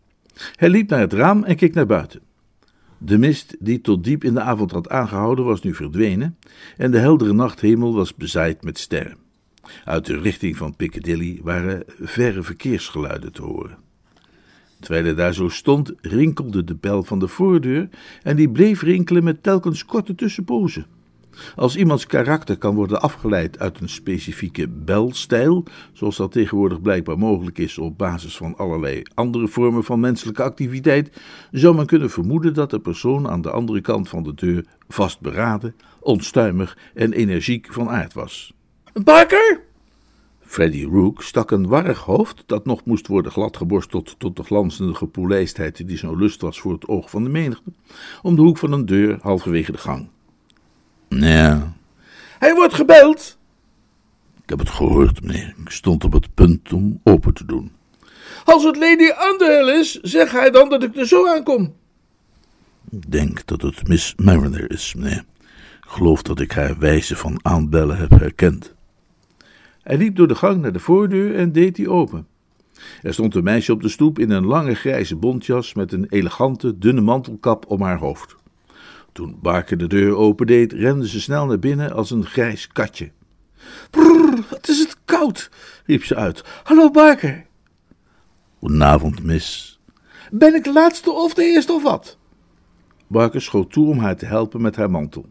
Hij 0.56 0.68
liep 0.68 0.90
naar 0.90 1.00
het 1.00 1.12
raam 1.12 1.44
en 1.44 1.56
keek 1.56 1.74
naar 1.74 1.86
buiten. 1.86 2.20
De 2.98 3.18
mist 3.18 3.56
die 3.58 3.80
tot 3.80 4.04
diep 4.04 4.24
in 4.24 4.34
de 4.34 4.40
avond 4.40 4.70
had 4.70 4.88
aangehouden 4.88 5.44
was 5.44 5.62
nu 5.62 5.74
verdwenen 5.74 6.38
en 6.76 6.90
de 6.90 6.98
heldere 6.98 7.32
nachthemel 7.32 7.94
was 7.94 8.14
bezaaid 8.14 8.64
met 8.64 8.78
sterren. 8.78 9.16
Uit 9.84 10.06
de 10.06 10.18
richting 10.18 10.56
van 10.56 10.76
Piccadilly 10.76 11.40
waren 11.42 11.82
verre 11.86 12.42
verkeersgeluiden 12.42 13.32
te 13.32 13.42
horen. 13.42 13.83
Terwijl 14.84 15.04
hij 15.04 15.14
daar 15.14 15.34
zo 15.34 15.48
stond, 15.48 15.92
rinkelde 16.00 16.64
de 16.64 16.74
bel 16.74 17.02
van 17.02 17.18
de 17.18 17.28
voordeur 17.28 17.88
en 18.22 18.36
die 18.36 18.48
bleef 18.48 18.82
rinkelen 18.82 19.24
met 19.24 19.42
telkens 19.42 19.84
korte 19.84 20.14
tussenpozen. 20.14 20.86
Als 21.56 21.76
iemands 21.76 22.06
karakter 22.06 22.58
kan 22.58 22.74
worden 22.74 23.00
afgeleid 23.00 23.58
uit 23.58 23.80
een 23.80 23.88
specifieke 23.88 24.68
belstijl, 24.68 25.64
zoals 25.92 26.16
dat 26.16 26.32
tegenwoordig 26.32 26.82
blijkbaar 26.82 27.18
mogelijk 27.18 27.58
is 27.58 27.78
op 27.78 27.98
basis 27.98 28.36
van 28.36 28.56
allerlei 28.56 29.02
andere 29.14 29.48
vormen 29.48 29.84
van 29.84 30.00
menselijke 30.00 30.42
activiteit, 30.42 31.20
zou 31.50 31.76
men 31.76 31.86
kunnen 31.86 32.10
vermoeden 32.10 32.54
dat 32.54 32.70
de 32.70 32.80
persoon 32.80 33.28
aan 33.28 33.42
de 33.42 33.50
andere 33.50 33.80
kant 33.80 34.08
van 34.08 34.22
de 34.22 34.34
deur 34.34 34.64
vastberaden, 34.88 35.74
onstuimig 36.00 36.78
en 36.94 37.12
energiek 37.12 37.72
van 37.72 37.88
aard 37.88 38.12
was. 38.12 38.54
Barker? 39.04 39.62
Freddy 40.54 40.84
Rook 40.84 41.22
stak 41.22 41.50
een 41.50 41.66
warrig 41.66 41.98
hoofd, 41.98 42.42
dat 42.46 42.64
nog 42.64 42.84
moest 42.84 43.06
worden 43.06 43.32
gladgeborsteld 43.32 44.14
tot 44.18 44.36
de 44.36 44.42
glanzende 44.42 44.94
gepolijstheid 44.94 45.88
die 45.88 45.96
zo'n 45.96 46.18
lust 46.18 46.40
was 46.40 46.60
voor 46.60 46.72
het 46.72 46.88
oog 46.88 47.10
van 47.10 47.24
de 47.24 47.30
menigte, 47.30 47.72
om 48.22 48.36
de 48.36 48.42
hoek 48.42 48.58
van 48.58 48.72
een 48.72 48.86
deur 48.86 49.18
halverwege 49.22 49.72
de 49.72 49.78
gang. 49.78 50.08
Nee. 51.08 51.60
Hij 52.38 52.54
wordt 52.54 52.74
gebeld. 52.74 53.38
Ik 54.42 54.48
heb 54.48 54.58
het 54.58 54.70
gehoord, 54.70 55.22
meneer. 55.22 55.54
Ik 55.64 55.70
stond 55.70 56.04
op 56.04 56.12
het 56.12 56.34
punt 56.34 56.72
om 56.72 57.00
open 57.02 57.34
te 57.34 57.44
doen. 57.44 57.72
Als 58.44 58.64
het 58.64 58.76
Lady 58.76 59.10
Underhill 59.32 59.80
is, 59.80 59.92
zeg 59.92 60.30
hij 60.30 60.50
dan 60.50 60.68
dat 60.68 60.82
ik 60.82 60.96
er 60.96 61.06
zo 61.06 61.28
aankom. 61.28 61.74
Ik 62.90 63.10
denk 63.10 63.46
dat 63.46 63.62
het 63.62 63.88
Miss 63.88 64.14
Mariner 64.16 64.70
is, 64.70 64.94
meneer. 64.94 65.24
Ik 65.82 65.90
geloof 65.90 66.22
dat 66.22 66.40
ik 66.40 66.52
haar 66.52 66.78
wijze 66.78 67.16
van 67.16 67.38
aanbellen 67.42 67.96
heb 67.96 68.10
herkend. 68.10 68.73
Hij 69.84 69.96
liep 69.96 70.16
door 70.16 70.28
de 70.28 70.34
gang 70.34 70.62
naar 70.62 70.72
de 70.72 70.78
voordeur 70.78 71.34
en 71.34 71.52
deed 71.52 71.74
die 71.74 71.90
open. 71.90 72.26
Er 73.02 73.12
stond 73.12 73.34
een 73.34 73.44
meisje 73.44 73.72
op 73.72 73.82
de 73.82 73.88
stoep 73.88 74.18
in 74.18 74.30
een 74.30 74.44
lange 74.44 74.74
grijze 74.74 75.16
bontjas 75.16 75.74
met 75.74 75.92
een 75.92 76.06
elegante, 76.08 76.78
dunne 76.78 77.00
mantelkap 77.00 77.64
om 77.70 77.82
haar 77.82 77.98
hoofd. 77.98 78.36
Toen 79.12 79.38
Barker 79.42 79.76
de 79.76 79.86
deur 79.86 80.16
opendeed, 80.16 80.72
rende 80.72 81.08
ze 81.08 81.20
snel 81.20 81.46
naar 81.46 81.58
binnen 81.58 81.92
als 81.92 82.10
een 82.10 82.24
grijs 82.24 82.68
katje. 82.68 83.10
Brrr, 83.90 84.44
wat 84.50 84.68
is 84.68 84.78
het 84.78 84.96
koud, 85.04 85.50
riep 85.86 86.04
ze 86.04 86.14
uit. 86.14 86.44
Hallo 86.62 86.90
Barker. 86.90 87.46
Goedenavond, 88.58 89.22
miss. 89.22 89.80
Ben 90.30 90.54
ik 90.54 90.64
de 90.64 90.72
laatste 90.72 91.10
of 91.10 91.34
de 91.34 91.44
eerste 91.44 91.72
of 91.72 91.82
wat? 91.82 92.18
Barker 93.06 93.42
schoot 93.42 93.72
toe 93.72 93.88
om 93.88 93.98
haar 93.98 94.16
te 94.16 94.26
helpen 94.26 94.60
met 94.60 94.76
haar 94.76 94.90
mantel. 94.90 95.26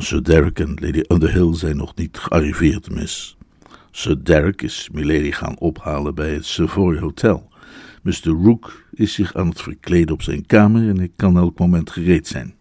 Sir 0.00 0.22
Derek 0.22 0.58
en 0.58 0.76
Lady 0.80 1.02
Underhill 1.08 1.54
zijn 1.54 1.76
nog 1.76 1.94
niet 1.94 2.18
gearriveerd, 2.18 2.90
miss. 2.90 3.36
Sir 3.90 4.24
Derek 4.24 4.62
is 4.62 4.88
Milady 4.92 5.30
gaan 5.30 5.58
ophalen 5.58 6.14
bij 6.14 6.34
het 6.34 6.44
Savoy 6.46 6.98
Hotel. 6.98 7.48
Mr. 8.02 8.28
Rook 8.28 8.84
is 8.92 9.14
zich 9.14 9.34
aan 9.34 9.48
het 9.48 9.62
verkleden 9.62 10.14
op 10.14 10.22
zijn 10.22 10.46
kamer 10.46 10.88
en 10.88 11.00
ik 11.00 11.12
kan 11.16 11.36
elk 11.36 11.58
moment 11.58 11.90
gereed 11.90 12.28
zijn. 12.28 12.54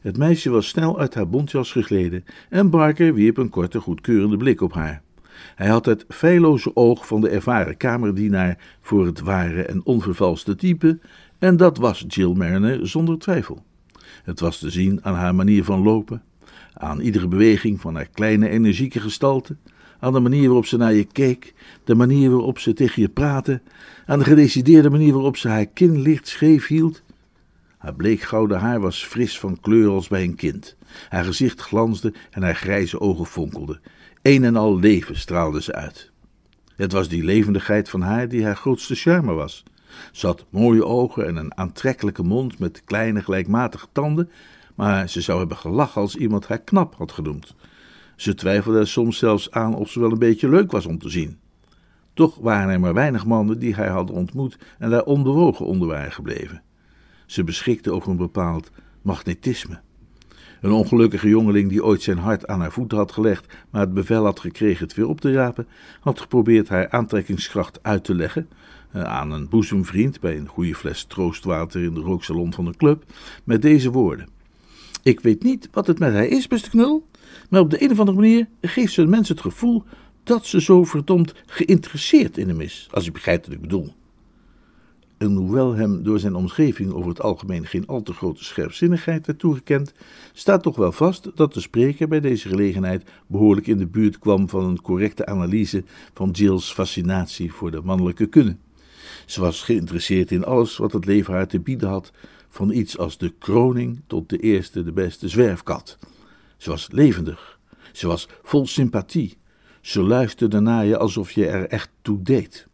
Het 0.00 0.16
meisje 0.16 0.50
was 0.50 0.68
snel 0.68 0.98
uit 0.98 1.14
haar 1.14 1.28
bontjas 1.28 1.72
gegleden 1.72 2.24
en 2.50 2.70
Barker 2.70 3.14
wierp 3.14 3.36
een 3.36 3.50
korte, 3.50 3.80
goedkeurende 3.80 4.36
blik 4.36 4.60
op 4.60 4.72
haar. 4.72 5.02
Hij 5.54 5.68
had 5.68 5.84
het 5.84 6.04
feilloze 6.08 6.76
oog 6.76 7.06
van 7.06 7.20
de 7.20 7.28
ervaren 7.28 7.76
kamerdienaar 7.76 8.58
voor 8.80 9.06
het 9.06 9.20
ware 9.20 9.62
en 9.62 9.84
onvervalste 9.84 10.54
type, 10.54 10.98
en 11.38 11.56
dat 11.56 11.76
was 11.76 12.04
Jill 12.08 12.32
Mariner 12.32 12.88
zonder 12.88 13.18
twijfel. 13.18 13.64
Het 14.24 14.40
was 14.40 14.58
te 14.58 14.70
zien 14.70 15.04
aan 15.04 15.14
haar 15.14 15.34
manier 15.34 15.64
van 15.64 15.82
lopen, 15.82 16.22
aan 16.74 17.00
iedere 17.00 17.28
beweging 17.28 17.80
van 17.80 17.94
haar 17.94 18.08
kleine 18.12 18.48
energieke 18.48 19.00
gestalte, 19.00 19.56
aan 19.98 20.12
de 20.12 20.20
manier 20.20 20.44
waarop 20.44 20.66
ze 20.66 20.76
naar 20.76 20.94
je 20.94 21.04
keek, 21.04 21.54
de 21.84 21.94
manier 21.94 22.30
waarop 22.30 22.58
ze 22.58 22.72
tegen 22.72 23.02
je 23.02 23.08
praatte, 23.08 23.60
aan 24.06 24.18
de 24.18 24.24
gedecideerde 24.24 24.90
manier 24.90 25.12
waarop 25.12 25.36
ze 25.36 25.48
haar 25.48 25.66
kin 25.66 26.00
licht 26.00 26.28
scheef 26.28 26.66
hield. 26.66 27.02
Haar 27.78 27.94
bleekgouden 27.94 28.58
haar 28.58 28.80
was 28.80 29.04
fris 29.04 29.38
van 29.38 29.60
kleur 29.60 29.88
als 29.88 30.08
bij 30.08 30.22
een 30.22 30.34
kind. 30.34 30.76
Haar 31.08 31.24
gezicht 31.24 31.60
glansde 31.60 32.12
en 32.30 32.42
haar 32.42 32.54
grijze 32.54 33.00
ogen 33.00 33.26
fonkelden. 33.26 33.80
Een 34.22 34.44
en 34.44 34.56
al 34.56 34.78
leven 34.78 35.16
straalde 35.16 35.62
ze 35.62 35.72
uit. 35.72 36.10
Het 36.76 36.92
was 36.92 37.08
die 37.08 37.24
levendigheid 37.24 37.88
van 37.88 38.00
haar 38.00 38.28
die 38.28 38.44
haar 38.44 38.56
grootste 38.56 38.94
charme 38.94 39.32
was. 39.32 39.62
Ze 40.12 40.26
had 40.26 40.46
mooie 40.50 40.84
ogen 40.84 41.26
en 41.26 41.36
een 41.36 41.56
aantrekkelijke 41.56 42.22
mond 42.22 42.58
met 42.58 42.82
kleine 42.84 43.22
gelijkmatige 43.22 43.86
tanden, 43.92 44.30
maar 44.74 45.08
ze 45.08 45.20
zou 45.20 45.38
hebben 45.38 45.56
gelachen 45.56 46.00
als 46.00 46.16
iemand 46.16 46.46
haar 46.46 46.60
knap 46.60 46.94
had 46.94 47.12
genoemd. 47.12 47.54
Ze 48.16 48.34
twijfelde 48.34 48.78
er 48.78 48.88
soms 48.88 49.18
zelfs 49.18 49.50
aan 49.50 49.74
of 49.74 49.90
ze 49.90 50.00
wel 50.00 50.12
een 50.12 50.18
beetje 50.18 50.48
leuk 50.48 50.70
was 50.70 50.86
om 50.86 50.98
te 50.98 51.08
zien. 51.08 51.38
Toch 52.14 52.38
waren 52.38 52.72
er 52.72 52.80
maar 52.80 52.94
weinig 52.94 53.26
mannen 53.26 53.58
die 53.58 53.74
hij 53.74 53.88
had 53.88 54.10
ontmoet 54.10 54.58
en 54.78 54.90
daar 54.90 55.04
onbewogen 55.04 55.66
onder 55.66 55.88
waren 55.88 56.12
gebleven. 56.12 56.62
Ze 57.26 57.44
beschikte 57.44 57.92
over 57.92 58.10
een 58.10 58.16
bepaald 58.16 58.70
magnetisme. 59.02 59.80
Een 60.60 60.72
ongelukkige 60.72 61.28
jongeling 61.28 61.68
die 61.68 61.84
ooit 61.84 62.02
zijn 62.02 62.18
hart 62.18 62.46
aan 62.46 62.60
haar 62.60 62.72
voeten 62.72 62.98
had 62.98 63.12
gelegd, 63.12 63.54
maar 63.70 63.80
het 63.80 63.94
bevel 63.94 64.24
had 64.24 64.40
gekregen 64.40 64.84
het 64.84 64.94
weer 64.94 65.08
op 65.08 65.20
te 65.20 65.32
rapen, 65.32 65.68
had 66.00 66.20
geprobeerd 66.20 66.68
haar 66.68 66.90
aantrekkingskracht 66.90 67.78
uit 67.82 68.04
te 68.04 68.14
leggen 68.14 68.48
aan 69.02 69.32
een 69.32 69.48
boezemvriend 69.48 70.20
bij 70.20 70.36
een 70.36 70.48
goede 70.48 70.74
fles 70.74 71.04
troostwater 71.04 71.82
in 71.82 71.94
de 71.94 72.00
rooksalon 72.00 72.52
van 72.52 72.66
een 72.66 72.76
club, 72.76 73.04
met 73.44 73.62
deze 73.62 73.90
woorden. 73.90 74.28
Ik 75.02 75.20
weet 75.20 75.42
niet 75.42 75.68
wat 75.72 75.86
het 75.86 75.98
met 75.98 76.12
haar 76.12 76.26
is, 76.26 76.46
beste 76.46 76.70
knul, 76.70 77.06
maar 77.50 77.60
op 77.60 77.70
de 77.70 77.82
een 77.82 77.90
of 77.90 77.98
andere 77.98 78.18
manier 78.18 78.48
geeft 78.60 78.92
ze 78.92 79.02
een 79.02 79.10
mens 79.10 79.28
het 79.28 79.40
gevoel 79.40 79.84
dat 80.22 80.46
ze 80.46 80.60
zo 80.60 80.84
verdomd 80.84 81.34
geïnteresseerd 81.46 82.38
in 82.38 82.48
hem 82.48 82.60
is, 82.60 82.88
als 82.90 83.06
u 83.06 83.12
begrijpt 83.12 83.46
wat 83.46 83.54
ik 83.54 83.60
bedoel. 83.60 83.92
en 85.18 85.34
hoewel 85.34 85.74
hem 85.74 86.02
door 86.02 86.18
zijn 86.18 86.34
omgeving 86.34 86.92
over 86.92 87.08
het 87.08 87.20
algemeen 87.20 87.66
geen 87.66 87.86
al 87.86 88.02
te 88.02 88.12
grote 88.12 88.44
scherpzinnigheid 88.44 89.26
werd 89.26 89.38
toegekend, 89.38 89.92
staat 90.32 90.62
toch 90.62 90.76
wel 90.76 90.92
vast 90.92 91.30
dat 91.34 91.54
de 91.54 91.60
spreker 91.60 92.08
bij 92.08 92.20
deze 92.20 92.48
gelegenheid 92.48 93.10
behoorlijk 93.26 93.66
in 93.66 93.78
de 93.78 93.86
buurt 93.86 94.18
kwam 94.18 94.48
van 94.48 94.64
een 94.64 94.82
correcte 94.82 95.26
analyse 95.26 95.84
van 96.14 96.30
Jill's 96.30 96.72
fascinatie 96.72 97.52
voor 97.52 97.70
de 97.70 97.80
mannelijke 97.82 98.26
kunne. 98.26 98.56
Ze 99.26 99.40
was 99.40 99.62
geïnteresseerd 99.62 100.30
in 100.30 100.44
alles 100.44 100.76
wat 100.76 100.92
het 100.92 101.04
leven 101.04 101.34
haar 101.34 101.46
te 101.46 101.60
bieden 101.60 101.88
had, 101.88 102.12
van 102.48 102.70
iets 102.70 102.98
als 102.98 103.18
de 103.18 103.32
kroning 103.38 104.00
tot 104.06 104.28
de 104.28 104.38
eerste, 104.38 104.84
de 104.84 104.92
beste 104.92 105.28
zwerfkat. 105.28 105.98
Ze 106.56 106.70
was 106.70 106.88
levendig, 106.90 107.58
ze 107.92 108.06
was 108.06 108.28
vol 108.42 108.66
sympathie, 108.66 109.38
ze 109.80 110.02
luisterde 110.02 110.60
naar 110.60 110.84
je 110.84 110.98
alsof 110.98 111.30
je 111.30 111.46
er 111.46 111.66
echt 111.68 111.90
toe 112.02 112.22
deed. 112.22 112.66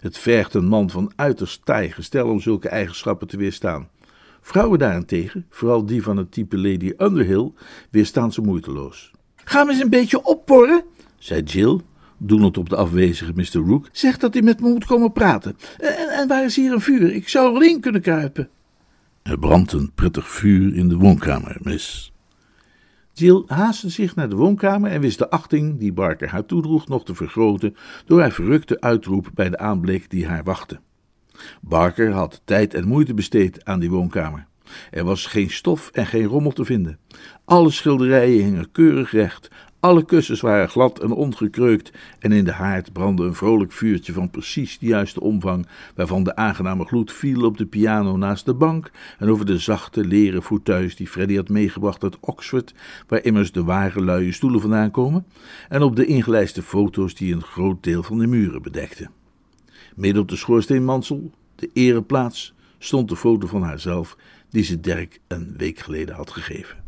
Het 0.00 0.18
vergt 0.18 0.54
een 0.54 0.66
man 0.66 0.90
van 0.90 1.12
uiterst 1.16 1.64
taai 1.64 1.90
gestel 1.90 2.28
om 2.28 2.40
zulke 2.40 2.68
eigenschappen 2.68 3.28
te 3.28 3.36
weerstaan. 3.36 3.88
Vrouwen 4.40 4.78
daarentegen, 4.78 5.46
vooral 5.50 5.86
die 5.86 6.02
van 6.02 6.16
het 6.16 6.32
type 6.32 6.58
Lady 6.58 6.92
Underhill, 6.98 7.52
weerstaan 7.90 8.32
ze 8.32 8.40
moeiteloos. 8.40 9.10
Ga 9.36 9.64
me 9.64 9.72
eens 9.72 9.80
een 9.80 9.90
beetje 9.90 10.24
opporren, 10.24 10.84
zei 11.18 11.42
Jill, 11.42 11.80
doelend 12.26 12.58
op 12.58 12.68
de 12.68 12.76
afwezige 12.76 13.32
Mr. 13.34 13.68
Rook. 13.68 13.88
Zeg 13.92 14.18
dat 14.18 14.32
hij 14.32 14.42
met 14.42 14.60
me 14.60 14.68
moet 14.68 14.84
komen 14.84 15.12
praten. 15.12 15.56
En, 15.78 16.08
en 16.08 16.28
waar 16.28 16.44
is 16.44 16.56
hier 16.56 16.72
een 16.72 16.80
vuur? 16.80 17.14
Ik 17.14 17.28
zou 17.28 17.46
er 17.46 17.52
wel 17.52 17.62
in 17.62 17.80
kunnen 17.80 18.00
kruipen. 18.00 18.48
Er 19.22 19.38
brandt 19.38 19.72
een 19.72 19.92
prettig 19.94 20.28
vuur 20.28 20.74
in 20.74 20.88
de 20.88 20.96
woonkamer, 20.96 21.56
miss. 21.60 22.12
Jill 23.12 23.42
haastte 23.46 23.88
zich 23.88 24.14
naar 24.14 24.28
de 24.28 24.36
woonkamer 24.36 24.90
en 24.90 25.00
wist 25.00 25.18
de 25.18 25.30
achting 25.30 25.78
die 25.78 25.92
Barker 25.92 26.28
haar 26.28 26.46
toedroeg 26.46 26.88
nog 26.88 27.04
te 27.04 27.14
vergroten 27.14 27.76
door 28.06 28.20
haar 28.20 28.32
verrukte 28.32 28.80
uitroep 28.80 29.30
bij 29.34 29.50
de 29.50 29.58
aanblik 29.58 30.10
die 30.10 30.26
haar 30.26 30.44
wachtte. 30.44 30.80
Barker 31.60 32.12
had 32.12 32.42
tijd 32.44 32.74
en 32.74 32.88
moeite 32.88 33.14
besteed 33.14 33.64
aan 33.64 33.80
die 33.80 33.90
woonkamer. 33.90 34.46
Er 34.90 35.04
was 35.04 35.26
geen 35.26 35.50
stof 35.50 35.90
en 35.90 36.06
geen 36.06 36.24
rommel 36.24 36.52
te 36.52 36.64
vinden. 36.64 36.98
Alle 37.44 37.70
schilderijen 37.70 38.44
hingen 38.44 38.70
keurig 38.72 39.10
recht, 39.10 39.50
alle 39.82 40.04
kussens 40.04 40.40
waren 40.40 40.68
glad 40.68 40.98
en 41.00 41.10
ongekreukt 41.10 41.92
en 42.18 42.32
in 42.32 42.44
de 42.44 42.52
haard 42.52 42.92
brandde 42.92 43.24
een 43.24 43.34
vrolijk 43.34 43.72
vuurtje 43.72 44.12
van 44.12 44.30
precies 44.30 44.78
de 44.78 44.86
juiste 44.86 45.20
omvang, 45.20 45.66
waarvan 45.94 46.24
de 46.24 46.36
aangename 46.36 46.84
gloed 46.84 47.12
viel 47.12 47.44
op 47.44 47.56
de 47.56 47.66
piano 47.66 48.16
naast 48.16 48.44
de 48.44 48.54
bank 48.54 48.90
en 49.18 49.28
over 49.28 49.46
de 49.46 49.58
zachte 49.58 50.04
leren 50.04 50.42
fauteuils 50.42 50.96
die 50.96 51.06
Freddy 51.06 51.36
had 51.36 51.48
meegebracht 51.48 52.02
uit 52.02 52.20
Oxford, 52.20 52.74
waar 53.06 53.24
immers 53.24 53.52
de 53.52 53.64
ware 53.64 54.02
luie 54.02 54.32
stoelen 54.32 54.60
vandaan 54.60 54.90
komen, 54.90 55.26
en 55.68 55.82
op 55.82 55.96
de 55.96 56.06
ingelijste 56.06 56.62
foto's 56.62 57.14
die 57.14 57.34
een 57.34 57.42
groot 57.42 57.82
deel 57.82 58.02
van 58.02 58.18
de 58.18 58.26
muren 58.26 58.62
bedekten. 58.62 59.10
Midden 59.96 60.22
op 60.22 60.28
de 60.28 60.36
schoorsteenmansel, 60.36 61.30
de 61.54 61.70
ereplaats, 61.72 62.54
stond 62.78 63.08
de 63.08 63.16
foto 63.16 63.46
van 63.46 63.62
haarzelf 63.62 64.16
die 64.50 64.64
ze 64.64 64.80
Dirk 64.80 65.20
een 65.28 65.54
week 65.56 65.78
geleden 65.78 66.14
had 66.14 66.30
gegeven. 66.30 66.81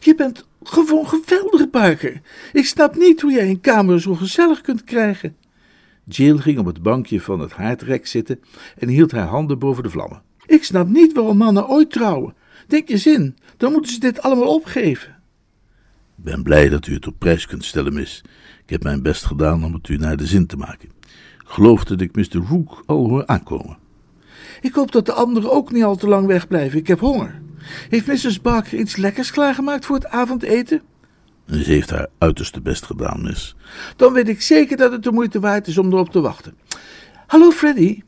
Je 0.00 0.14
bent 0.14 0.46
gewoon 0.62 1.08
geweldig, 1.08 1.70
Parker. 1.70 2.20
Ik 2.52 2.66
snap 2.66 2.96
niet 2.96 3.20
hoe 3.20 3.32
jij 3.32 3.48
een 3.48 3.60
kamer 3.60 4.00
zo 4.00 4.14
gezellig 4.14 4.60
kunt 4.60 4.84
krijgen. 4.84 5.36
Jill 6.04 6.36
ging 6.36 6.58
op 6.58 6.66
het 6.66 6.82
bankje 6.82 7.20
van 7.20 7.40
het 7.40 7.52
haardrek 7.52 8.06
zitten 8.06 8.40
en 8.78 8.88
hield 8.88 9.12
haar 9.12 9.26
handen 9.26 9.58
boven 9.58 9.82
de 9.82 9.90
vlammen. 9.90 10.22
Ik 10.46 10.64
snap 10.64 10.88
niet 10.88 11.12
waarom 11.12 11.36
mannen 11.36 11.68
ooit 11.68 11.90
trouwen. 11.90 12.34
Denk 12.66 12.88
je 12.88 12.96
zin, 12.96 13.36
dan 13.56 13.72
moeten 13.72 13.92
ze 13.92 14.00
dit 14.00 14.22
allemaal 14.22 14.54
opgeven. 14.54 15.16
Ik 16.16 16.24
ben 16.24 16.42
blij 16.42 16.68
dat 16.68 16.86
u 16.86 16.94
het 16.94 17.06
op 17.06 17.14
prijs 17.18 17.46
kunt 17.46 17.64
stellen, 17.64 17.94
mis. 17.94 18.22
Ik 18.64 18.70
heb 18.70 18.82
mijn 18.82 19.02
best 19.02 19.24
gedaan 19.24 19.64
om 19.64 19.74
het 19.74 19.88
u 19.88 19.96
naar 19.96 20.16
de 20.16 20.26
zin 20.26 20.46
te 20.46 20.56
maken. 20.56 20.88
Ik 21.38 21.44
geloof 21.44 21.84
dat 21.84 22.00
ik 22.00 22.16
Mr. 22.16 22.46
Rook 22.48 22.82
al 22.86 23.08
hoor 23.08 23.26
aankomen. 23.26 23.78
Ik 24.60 24.74
hoop 24.74 24.92
dat 24.92 25.06
de 25.06 25.12
anderen 25.12 25.52
ook 25.52 25.72
niet 25.72 25.84
al 25.84 25.96
te 25.96 26.08
lang 26.08 26.26
wegblijven. 26.26 26.78
Ik 26.78 26.86
heb 26.86 27.00
honger. 27.00 27.40
Heeft 27.88 28.06
Mrs. 28.06 28.40
Barker 28.40 28.78
iets 28.78 28.96
lekkers 28.96 29.30
klaargemaakt 29.30 29.86
voor 29.86 29.96
het 29.96 30.06
avondeten? 30.06 30.82
Ze 31.46 31.56
heeft 31.56 31.90
haar 31.90 32.06
uiterste 32.18 32.60
best 32.60 32.84
gedaan, 32.84 33.22
miss. 33.22 33.56
Dan 33.96 34.12
weet 34.12 34.28
ik 34.28 34.42
zeker 34.42 34.76
dat 34.76 34.92
het 34.92 35.02
de 35.02 35.12
moeite 35.12 35.40
waard 35.40 35.66
is 35.66 35.78
om 35.78 35.92
erop 35.92 36.10
te 36.10 36.20
wachten. 36.20 36.54
Hallo, 37.26 37.50
Freddy. 37.50 38.00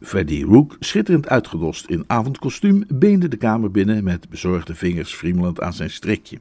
Freddy 0.00 0.42
Rook, 0.42 0.76
schitterend 0.80 1.28
uitgedost 1.28 1.86
in 1.86 2.04
avondkostuum, 2.06 2.84
beende 2.88 3.28
de 3.28 3.36
kamer 3.36 3.70
binnen 3.70 4.04
met 4.04 4.28
bezorgde 4.28 4.74
vingers 4.74 5.14
friemelend 5.14 5.60
aan 5.60 5.72
zijn 5.72 5.90
strikje. 5.90 6.38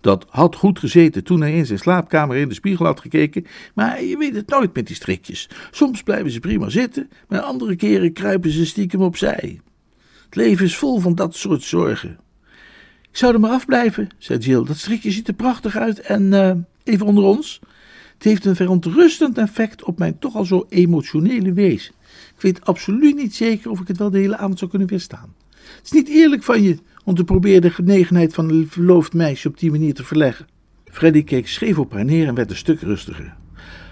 Dat 0.00 0.26
had 0.28 0.56
goed 0.56 0.78
gezeten 0.78 1.24
toen 1.24 1.40
hij 1.40 1.56
in 1.56 1.66
zijn 1.66 1.78
slaapkamer 1.78 2.36
in 2.36 2.48
de 2.48 2.54
spiegel 2.54 2.86
had 2.86 3.00
gekeken, 3.00 3.46
maar 3.74 4.02
je 4.02 4.16
weet 4.16 4.34
het 4.34 4.48
nooit 4.48 4.74
met 4.74 4.86
die 4.86 4.96
strikjes. 4.96 5.48
Soms 5.70 6.02
blijven 6.02 6.30
ze 6.30 6.40
prima 6.40 6.68
zitten, 6.68 7.10
maar 7.28 7.40
andere 7.40 7.76
keren 7.76 8.12
kruipen 8.12 8.50
ze 8.50 8.66
stiekem 8.66 9.02
opzij. 9.02 9.60
Het 10.28 10.36
leven 10.36 10.64
is 10.64 10.76
vol 10.76 10.98
van 10.98 11.14
dat 11.14 11.36
soort 11.36 11.62
zorgen. 11.62 12.18
Ik 13.10 13.16
zou 13.16 13.34
er 13.34 13.40
maar 13.40 13.50
afblijven, 13.50 14.08
zei 14.18 14.38
Jill. 14.38 14.64
Dat 14.64 14.76
strikje 14.76 15.10
ziet 15.10 15.28
er 15.28 15.34
prachtig 15.34 15.76
uit 15.76 16.00
en 16.00 16.32
uh, 16.32 16.50
even 16.84 17.06
onder 17.06 17.24
ons. 17.24 17.60
Het 18.14 18.24
heeft 18.24 18.44
een 18.44 18.56
verontrustend 18.56 19.38
effect 19.38 19.84
op 19.84 19.98
mijn 19.98 20.18
toch 20.18 20.36
al 20.36 20.44
zo 20.44 20.66
emotionele 20.68 21.52
wezen. 21.52 21.94
Ik 22.36 22.42
weet 22.42 22.64
absoluut 22.64 23.16
niet 23.16 23.34
zeker 23.34 23.70
of 23.70 23.80
ik 23.80 23.88
het 23.88 23.98
wel 23.98 24.10
de 24.10 24.18
hele 24.18 24.36
avond 24.36 24.58
zou 24.58 24.70
kunnen 24.70 24.88
weerstaan. 24.88 25.34
Het 25.76 25.84
is 25.84 25.90
niet 25.90 26.08
eerlijk 26.08 26.42
van 26.42 26.62
je 26.62 26.78
om 27.04 27.14
te 27.14 27.24
proberen 27.24 27.60
de 27.60 27.70
genegenheid 27.70 28.34
van 28.34 28.50
een 28.50 28.66
verloofd 28.68 29.12
meisje 29.12 29.48
op 29.48 29.58
die 29.58 29.70
manier 29.70 29.94
te 29.94 30.04
verleggen. 30.04 30.46
Freddy 30.84 31.24
keek 31.24 31.48
scheef 31.48 31.78
op 31.78 31.92
haar 31.92 32.04
neer 32.04 32.26
en 32.26 32.34
werd 32.34 32.50
een 32.50 32.56
stuk 32.56 32.80
rustiger. 32.80 33.36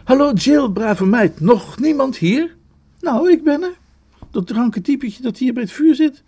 Hallo 0.05 0.33
Jill, 0.33 0.69
brave 0.69 1.07
meid. 1.07 1.41
Nog 1.41 1.79
niemand 1.79 2.17
hier? 2.17 2.57
Nou, 3.01 3.31
ik 3.31 3.45
ben 3.45 3.63
er. 3.63 3.85
Dat 4.31 4.47
dranke 4.47 4.81
typetje 4.81 5.23
dat 5.23 5.39
hier 5.39 5.53
bij 5.53 5.63
het 5.63 5.73
vuur 5.73 5.95
zit. 5.95 6.23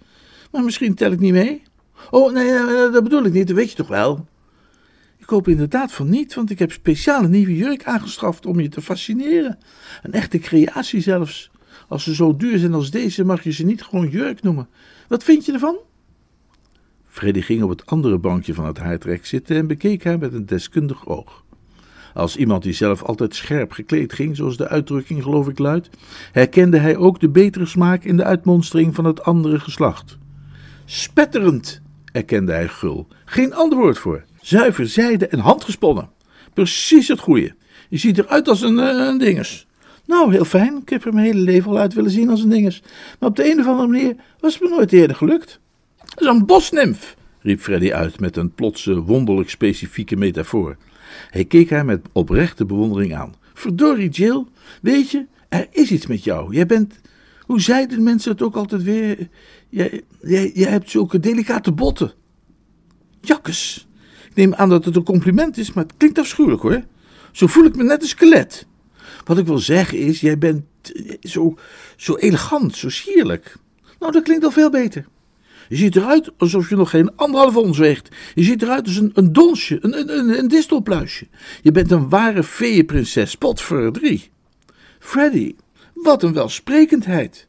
Maar 0.50 0.64
misschien 0.64 0.94
tel 0.94 1.12
ik 1.12 1.20
niet 1.20 1.32
mee. 1.32 1.62
Oh, 2.10 2.32
nee, 2.32 2.52
dat 2.90 3.02
bedoel 3.02 3.24
ik 3.24 3.32
niet, 3.32 3.46
dat 3.46 3.56
weet 3.56 3.70
je 3.70 3.76
toch 3.76 3.88
wel. 3.88 4.26
Ik 5.16 5.28
hoop 5.28 5.48
inderdaad 5.48 5.92
van 5.92 6.08
niet, 6.08 6.34
want 6.34 6.50
ik 6.50 6.58
heb 6.58 6.72
speciale 6.72 7.28
nieuwe 7.28 7.56
jurk 7.56 7.84
aangeschaft 7.84 8.46
om 8.46 8.60
je 8.60 8.68
te 8.68 8.82
fascineren. 8.82 9.58
Een 10.02 10.12
echte 10.12 10.38
creatie 10.38 11.00
zelfs. 11.00 11.50
Als 11.88 12.04
ze 12.04 12.14
zo 12.14 12.36
duur 12.36 12.58
zijn 12.58 12.74
als 12.74 12.90
deze, 12.90 13.24
mag 13.24 13.44
je 13.44 13.52
ze 13.52 13.64
niet 13.64 13.82
gewoon 13.82 14.08
jurk 14.08 14.42
noemen. 14.42 14.68
Wat 15.08 15.24
vind 15.24 15.44
je 15.44 15.52
ervan? 15.52 15.76
Freddy 17.08 17.40
ging 17.40 17.62
op 17.62 17.68
het 17.68 17.86
andere 17.86 18.18
bankje 18.18 18.54
van 18.54 18.66
het 18.66 18.78
haardrek 18.78 19.26
zitten 19.26 19.56
en 19.56 19.66
bekeek 19.66 20.04
haar 20.04 20.18
met 20.18 20.32
een 20.32 20.46
deskundig 20.46 21.06
oog. 21.06 21.44
Als 22.14 22.36
iemand 22.36 22.62
die 22.62 22.72
zelf 22.72 23.02
altijd 23.02 23.34
scherp 23.34 23.72
gekleed 23.72 24.12
ging, 24.12 24.36
zoals 24.36 24.56
de 24.56 24.68
uitdrukking 24.68 25.22
geloof 25.22 25.48
ik 25.48 25.58
luidt, 25.58 25.90
herkende 26.32 26.78
hij 26.78 26.96
ook 26.96 27.20
de 27.20 27.28
betere 27.28 27.66
smaak 27.66 28.04
in 28.04 28.16
de 28.16 28.24
uitmonstering 28.24 28.94
van 28.94 29.04
het 29.04 29.22
andere 29.22 29.60
geslacht. 29.60 30.18
Spetterend, 30.84 31.82
erkende 32.12 32.52
hij 32.52 32.68
gul. 32.68 33.06
Geen 33.24 33.54
ander 33.54 33.78
woord 33.78 33.98
voor. 33.98 34.24
Zuiver 34.40 34.86
zijde 34.86 35.26
en 35.26 35.38
handgesponnen. 35.38 36.10
Precies 36.54 37.08
het 37.08 37.20
goede. 37.20 37.54
Je 37.88 37.96
ziet 37.96 38.18
eruit 38.18 38.48
als 38.48 38.62
een, 38.62 38.78
uh, 38.78 39.06
een 39.06 39.18
dinges. 39.18 39.66
Nou, 40.06 40.32
heel 40.32 40.44
fijn. 40.44 40.76
Ik 40.76 40.88
heb 40.88 41.04
er 41.04 41.14
mijn 41.14 41.26
hele 41.26 41.40
leven 41.40 41.70
al 41.70 41.78
uit 41.78 41.94
willen 41.94 42.10
zien 42.10 42.30
als 42.30 42.42
een 42.42 42.48
dinges. 42.48 42.82
Maar 43.18 43.28
op 43.28 43.36
de 43.36 43.50
een 43.50 43.60
of 43.60 43.66
andere 43.66 43.88
manier 43.88 44.16
was 44.40 44.52
het 44.52 44.62
me 44.62 44.68
nooit 44.68 44.92
eerder 44.92 45.16
gelukt. 45.16 45.60
Dat 45.98 46.20
is 46.20 46.26
een 46.26 46.46
bosnimf, 46.46 47.16
riep 47.40 47.60
Freddy 47.60 47.92
uit 47.92 48.20
met 48.20 48.36
een 48.36 48.54
plotse, 48.54 49.02
wonderlijk 49.02 49.50
specifieke 49.50 50.16
metafoor. 50.16 50.76
Hij 51.30 51.44
keek 51.44 51.70
haar 51.70 51.84
met 51.84 52.06
oprechte 52.12 52.64
bewondering 52.64 53.16
aan. 53.16 53.34
Verdorie, 53.54 54.08
Jill, 54.08 54.44
weet 54.82 55.10
je, 55.10 55.26
er 55.48 55.66
is 55.70 55.90
iets 55.90 56.06
met 56.06 56.24
jou. 56.24 56.54
Jij 56.54 56.66
bent, 56.66 57.00
hoe 57.40 57.60
zeiden 57.60 58.02
mensen 58.02 58.30
het 58.32 58.42
ook 58.42 58.56
altijd 58.56 58.82
weer, 58.82 59.28
jij, 59.68 60.02
jij, 60.22 60.50
jij 60.54 60.70
hebt 60.70 60.90
zulke 60.90 61.20
delicate 61.20 61.72
botten. 61.72 62.12
Jakkes, 63.20 63.88
ik 64.28 64.34
neem 64.34 64.54
aan 64.54 64.68
dat 64.68 64.84
het 64.84 64.96
een 64.96 65.02
compliment 65.02 65.56
is, 65.56 65.72
maar 65.72 65.84
het 65.84 65.96
klinkt 65.96 66.18
afschuwelijk 66.18 66.62
hoor. 66.62 66.82
Zo 67.32 67.46
voel 67.46 67.64
ik 67.64 67.76
me 67.76 67.82
net 67.82 68.02
een 68.02 68.08
skelet. 68.08 68.66
Wat 69.24 69.38
ik 69.38 69.46
wil 69.46 69.58
zeggen 69.58 69.98
is, 69.98 70.20
jij 70.20 70.38
bent 70.38 70.64
eh, 70.82 71.14
zo, 71.20 71.54
zo 71.96 72.16
elegant, 72.16 72.76
zo 72.76 72.88
sierlijk. 72.88 73.56
Nou, 73.98 74.12
dat 74.12 74.22
klinkt 74.22 74.44
al 74.44 74.50
veel 74.50 74.70
beter. 74.70 75.06
Je 75.68 75.76
ziet 75.76 75.96
eruit 75.96 76.30
alsof 76.36 76.68
je 76.68 76.76
nog 76.76 76.90
geen 76.90 77.16
anderhalf 77.16 77.56
ons 77.56 77.78
weegt. 77.78 78.08
Je 78.34 78.42
ziet 78.42 78.62
eruit 78.62 78.86
als 78.86 78.96
een, 78.96 79.10
een 79.14 79.32
donsje, 79.32 79.78
een, 79.80 80.18
een, 80.18 80.38
een, 80.38 80.48
distelpluisje. 80.48 81.26
Je 81.62 81.72
bent 81.72 81.90
een 81.90 82.08
ware 82.08 82.42
feeënprinses, 82.42 83.36
drie. 83.92 84.30
Freddy, 84.98 85.54
wat 85.94 86.22
een 86.22 86.32
welsprekendheid. 86.32 87.46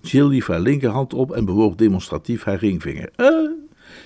Jill 0.00 0.28
lief 0.28 0.46
haar 0.46 0.60
linkerhand 0.60 1.14
op 1.14 1.32
en 1.32 1.44
bewoog 1.44 1.74
demonstratief 1.74 2.44
haar 2.44 2.58
ringvinger. 2.58 3.10
Uh, 3.16 3.50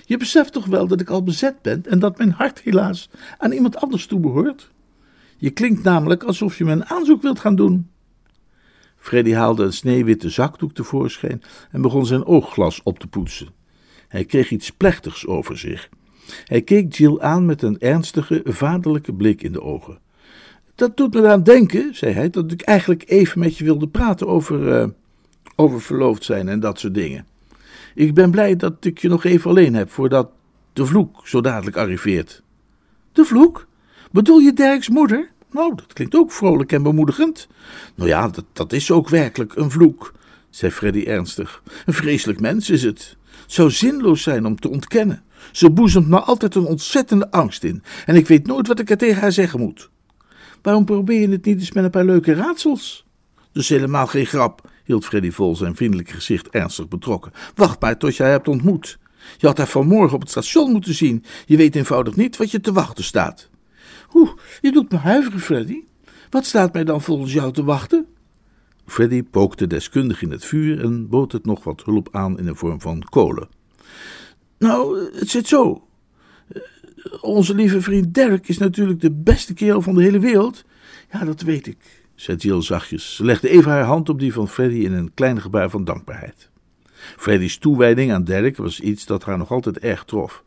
je 0.05 0.17
beseft 0.17 0.53
toch 0.53 0.65
wel 0.65 0.87
dat 0.87 1.01
ik 1.01 1.09
al 1.09 1.23
bezet 1.23 1.61
ben 1.61 1.83
en 1.85 1.99
dat 1.99 2.17
mijn 2.17 2.31
hart 2.31 2.61
helaas 2.61 3.09
aan 3.37 3.51
iemand 3.51 3.77
anders 3.77 4.05
toebehoort? 4.05 4.71
Je 5.37 5.49
klinkt 5.49 5.83
namelijk 5.83 6.23
alsof 6.23 6.57
je 6.57 6.63
me 6.63 6.71
een 6.71 6.85
aanzoek 6.85 7.21
wilt 7.21 7.39
gaan 7.39 7.55
doen. 7.55 7.89
Freddy 9.01 9.33
haalde 9.33 9.63
een 9.63 9.73
sneeuwwitte 9.73 10.29
zakdoek 10.29 10.73
tevoorschijn 10.73 11.41
en 11.71 11.81
begon 11.81 12.05
zijn 12.05 12.25
oogglas 12.25 12.83
op 12.83 12.99
te 12.99 13.07
poetsen. 13.07 13.47
Hij 14.07 14.25
kreeg 14.25 14.51
iets 14.51 14.71
plechtigs 14.71 15.27
over 15.27 15.57
zich. 15.57 15.89
Hij 16.45 16.61
keek 16.61 16.93
Jill 16.93 17.19
aan 17.19 17.45
met 17.45 17.61
een 17.61 17.79
ernstige, 17.79 18.41
vaderlijke 18.45 19.13
blik 19.13 19.41
in 19.41 19.51
de 19.51 19.61
ogen. 19.61 19.99
Dat 20.75 20.97
doet 20.97 21.13
me 21.13 21.27
aan 21.27 21.43
denken, 21.43 21.95
zei 21.95 22.13
hij, 22.13 22.29
dat 22.29 22.51
ik 22.51 22.61
eigenlijk 22.61 23.03
even 23.07 23.39
met 23.39 23.57
je 23.57 23.63
wilde 23.63 23.87
praten 23.87 24.27
over. 24.27 24.81
Uh, 24.81 24.87
Over 25.55 25.81
verloofd 25.81 26.23
zijn 26.23 26.49
en 26.49 26.59
dat 26.59 26.79
soort 26.79 26.93
dingen. 26.93 27.25
Ik 27.95 28.13
ben 28.13 28.31
blij 28.31 28.55
dat 28.55 28.85
ik 28.85 28.97
je 28.97 29.09
nog 29.09 29.23
even 29.23 29.49
alleen 29.49 29.73
heb 29.73 29.89
voordat 29.89 30.29
de 30.73 30.85
vloek 30.85 31.27
zo 31.27 31.41
dadelijk 31.41 31.77
arriveert. 31.77 32.43
De 33.11 33.25
vloek? 33.25 33.67
Bedoel 34.11 34.39
je 34.39 34.53
Dirks 34.53 34.89
moeder? 34.89 35.30
Nou, 35.51 35.75
dat 35.75 35.93
klinkt 35.93 36.15
ook 36.15 36.31
vrolijk 36.31 36.71
en 36.71 36.83
bemoedigend. 36.83 37.47
Nou 37.95 38.09
ja, 38.09 38.27
dat, 38.27 38.45
dat 38.53 38.73
is 38.73 38.91
ook 38.91 39.09
werkelijk 39.09 39.55
een 39.55 39.71
vloek, 39.71 40.13
zei 40.49 40.71
Freddy 40.71 41.03
ernstig. 41.03 41.61
Een 41.85 41.93
vreselijk 41.93 42.39
mens 42.39 42.69
is 42.69 42.83
het. 42.83 43.17
Het 43.41 43.53
zou 43.53 43.71
zinloos 43.71 44.21
zijn 44.21 44.45
om 44.45 44.59
te 44.59 44.69
ontkennen. 44.69 45.23
Ze 45.51 45.71
boezemt 45.71 46.07
me 46.07 46.19
altijd 46.19 46.55
een 46.55 46.65
ontzettende 46.65 47.31
angst 47.31 47.63
in, 47.63 47.83
en 48.05 48.15
ik 48.15 48.27
weet 48.27 48.47
nooit 48.47 48.67
wat 48.67 48.79
ik 48.79 48.89
er 48.89 48.97
tegen 48.97 49.21
haar 49.21 49.31
zeggen 49.31 49.59
moet. 49.59 49.89
Waarom 50.61 50.85
probeer 50.85 51.19
je 51.19 51.29
het 51.29 51.45
niet 51.45 51.59
eens 51.59 51.71
met 51.71 51.83
een 51.83 51.89
paar 51.89 52.05
leuke 52.05 52.33
raadsels? 52.33 53.05
Dus 53.51 53.69
helemaal 53.69 54.07
geen 54.07 54.25
grap, 54.25 54.69
hield 54.83 55.05
Freddy 55.05 55.31
vol 55.31 55.55
zijn 55.55 55.75
vriendelijke 55.75 56.13
gezicht 56.13 56.49
ernstig 56.49 56.87
betrokken. 56.87 57.31
Wacht 57.55 57.81
maar 57.81 57.97
tot 57.97 58.17
haar 58.17 58.29
hebt 58.29 58.47
ontmoet. 58.47 58.99
Je 59.37 59.47
had 59.47 59.57
haar 59.57 59.67
vanmorgen 59.67 60.15
op 60.15 60.21
het 60.21 60.29
station 60.29 60.71
moeten 60.71 60.93
zien. 60.93 61.23
Je 61.45 61.57
weet 61.57 61.75
eenvoudig 61.75 62.15
niet 62.15 62.37
wat 62.37 62.51
je 62.51 62.61
te 62.61 62.71
wachten 62.71 63.03
staat. 63.03 63.49
Oeh, 64.13 64.31
je 64.61 64.71
doet 64.71 64.91
me 64.91 64.97
huiveren, 64.97 65.39
Freddy. 65.39 65.83
Wat 66.29 66.45
staat 66.45 66.73
mij 66.73 66.83
dan 66.83 67.01
volgens 67.01 67.33
jou 67.33 67.53
te 67.53 67.63
wachten? 67.63 68.05
Freddy 68.85 69.23
pookte 69.23 69.67
deskundig 69.67 70.21
in 70.21 70.31
het 70.31 70.45
vuur 70.45 70.83
en 70.83 71.09
bood 71.09 71.31
het 71.31 71.45
nog 71.45 71.63
wat 71.63 71.83
hulp 71.85 72.09
aan 72.11 72.39
in 72.39 72.45
de 72.45 72.55
vorm 72.55 72.81
van 72.81 73.03
kolen. 73.09 73.47
Nou, 74.57 75.09
het 75.13 75.29
zit 75.29 75.47
zo. 75.47 75.87
Onze 77.21 77.55
lieve 77.55 77.81
vriend 77.81 78.13
Dirk 78.13 78.47
is 78.47 78.57
natuurlijk 78.57 78.99
de 78.99 79.11
beste 79.11 79.53
kerel 79.53 79.81
van 79.81 79.95
de 79.95 80.01
hele 80.01 80.19
wereld. 80.19 80.65
Ja, 81.11 81.25
dat 81.25 81.41
weet 81.41 81.67
ik, 81.67 81.77
zei 82.15 82.37
Jill 82.37 82.61
zachtjes. 82.61 83.15
Ze 83.15 83.25
legde 83.25 83.49
even 83.49 83.71
haar 83.71 83.83
hand 83.83 84.09
op 84.09 84.19
die 84.19 84.33
van 84.33 84.47
Freddy 84.47 84.77
in 84.77 84.93
een 84.93 85.13
klein 85.13 85.41
gebaar 85.41 85.69
van 85.69 85.83
dankbaarheid. 85.83 86.49
Freddy's 87.17 87.57
toewijding 87.57 88.11
aan 88.11 88.23
Dirk 88.23 88.57
was 88.57 88.79
iets 88.79 89.05
dat 89.05 89.23
haar 89.23 89.37
nog 89.37 89.51
altijd 89.51 89.79
erg 89.79 90.03
trof. 90.03 90.43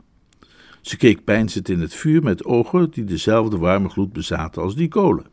Ze 0.85 0.97
keek 0.97 1.25
peinzend 1.25 1.68
in 1.68 1.81
het 1.81 1.94
vuur 1.94 2.23
met 2.23 2.44
ogen 2.44 2.90
die 2.90 3.05
dezelfde 3.05 3.57
warme 3.57 3.88
gloed 3.88 4.12
bezaten 4.12 4.62
als 4.62 4.75
die 4.75 4.88
kolen. 4.88 5.27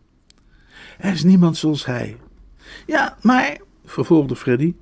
Er 0.98 1.12
is 1.12 1.24
niemand 1.24 1.58
zoals 1.58 1.86
hij. 1.86 2.18
Ja, 2.88 3.18
maar, 3.22 3.58
vervolgde 3.86 4.36
Freddy, 4.36 4.74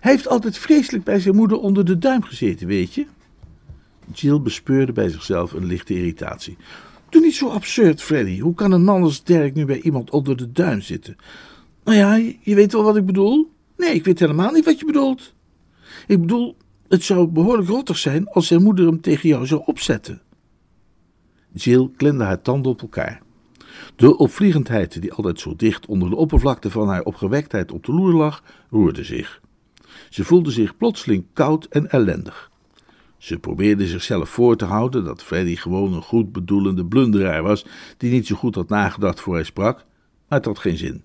hij 0.00 0.12
heeft 0.12 0.28
altijd 0.28 0.58
vreselijk 0.58 1.04
bij 1.04 1.20
zijn 1.20 1.34
moeder 1.34 1.58
onder 1.58 1.84
de 1.84 1.98
duim 1.98 2.22
gezeten, 2.22 2.66
weet 2.66 2.94
je? 2.94 3.06
Jill 4.12 4.40
bespeurde 4.40 4.92
bij 4.92 5.08
zichzelf 5.08 5.52
een 5.52 5.66
lichte 5.66 5.94
irritatie. 5.94 6.56
Doe 7.08 7.22
niet 7.22 7.34
zo 7.34 7.48
absurd, 7.48 8.02
Freddy. 8.02 8.40
Hoe 8.40 8.54
kan 8.54 8.72
een 8.72 8.84
man 8.84 9.02
als 9.02 9.24
Dirk 9.24 9.54
nu 9.54 9.64
bij 9.64 9.80
iemand 9.80 10.10
onder 10.10 10.36
de 10.36 10.52
duim 10.52 10.80
zitten? 10.80 11.16
Nou 11.84 11.96
ja, 11.96 12.14
je 12.40 12.54
weet 12.54 12.72
wel 12.72 12.82
wat 12.82 12.96
ik 12.96 13.06
bedoel? 13.06 13.52
Nee, 13.76 13.94
ik 13.94 14.04
weet 14.04 14.18
helemaal 14.18 14.52
niet 14.52 14.64
wat 14.64 14.78
je 14.78 14.86
bedoelt. 14.86 15.34
Ik 16.06 16.20
bedoel, 16.20 16.56
het 16.88 17.02
zou 17.02 17.26
behoorlijk 17.26 17.68
rottig 17.68 17.98
zijn 17.98 18.28
als 18.28 18.46
zijn 18.46 18.62
moeder 18.62 18.86
hem 18.86 19.00
tegen 19.00 19.28
jou 19.28 19.46
zou 19.46 19.62
opzetten. 19.64 20.22
Jill 21.52 21.90
klemde 21.96 22.24
haar 22.24 22.42
tanden 22.42 22.72
op 22.72 22.82
elkaar. 22.82 23.22
De 23.96 24.16
opvliegendheid, 24.16 25.00
die 25.00 25.12
altijd 25.12 25.40
zo 25.40 25.56
dicht 25.56 25.86
onder 25.86 26.10
de 26.10 26.16
oppervlakte 26.16 26.70
van 26.70 26.88
haar 26.88 27.02
opgewektheid 27.02 27.72
op 27.72 27.84
de 27.84 27.92
loer 27.92 28.12
lag, 28.12 28.42
roerde 28.70 29.04
zich. 29.04 29.40
Ze 30.10 30.24
voelde 30.24 30.50
zich 30.50 30.76
plotseling 30.76 31.24
koud 31.32 31.64
en 31.64 31.90
ellendig. 31.90 32.50
Ze 33.18 33.38
probeerde 33.38 33.86
zichzelf 33.86 34.28
voor 34.28 34.56
te 34.56 34.64
houden 34.64 35.04
dat 35.04 35.22
Freddy 35.22 35.56
gewoon 35.56 35.92
een 35.92 36.02
goed 36.02 36.32
bedoelende 36.32 36.86
blunderaar 36.86 37.42
was, 37.42 37.66
die 37.96 38.10
niet 38.10 38.26
zo 38.26 38.36
goed 38.36 38.54
had 38.54 38.68
nagedacht 38.68 39.20
voor 39.20 39.34
hij 39.34 39.44
sprak, 39.44 39.76
maar 40.28 40.38
het 40.38 40.44
had 40.44 40.58
geen 40.58 40.76
zin. 40.76 41.02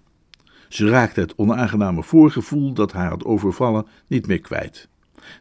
Ze 0.69 0.89
raakte 0.89 1.19
het 1.19 1.35
onaangename 1.35 2.03
voorgevoel 2.03 2.73
dat 2.73 2.91
haar 2.91 3.09
had 3.09 3.25
overvallen 3.25 3.87
niet 4.07 4.27
meer 4.27 4.41
kwijt. 4.41 4.89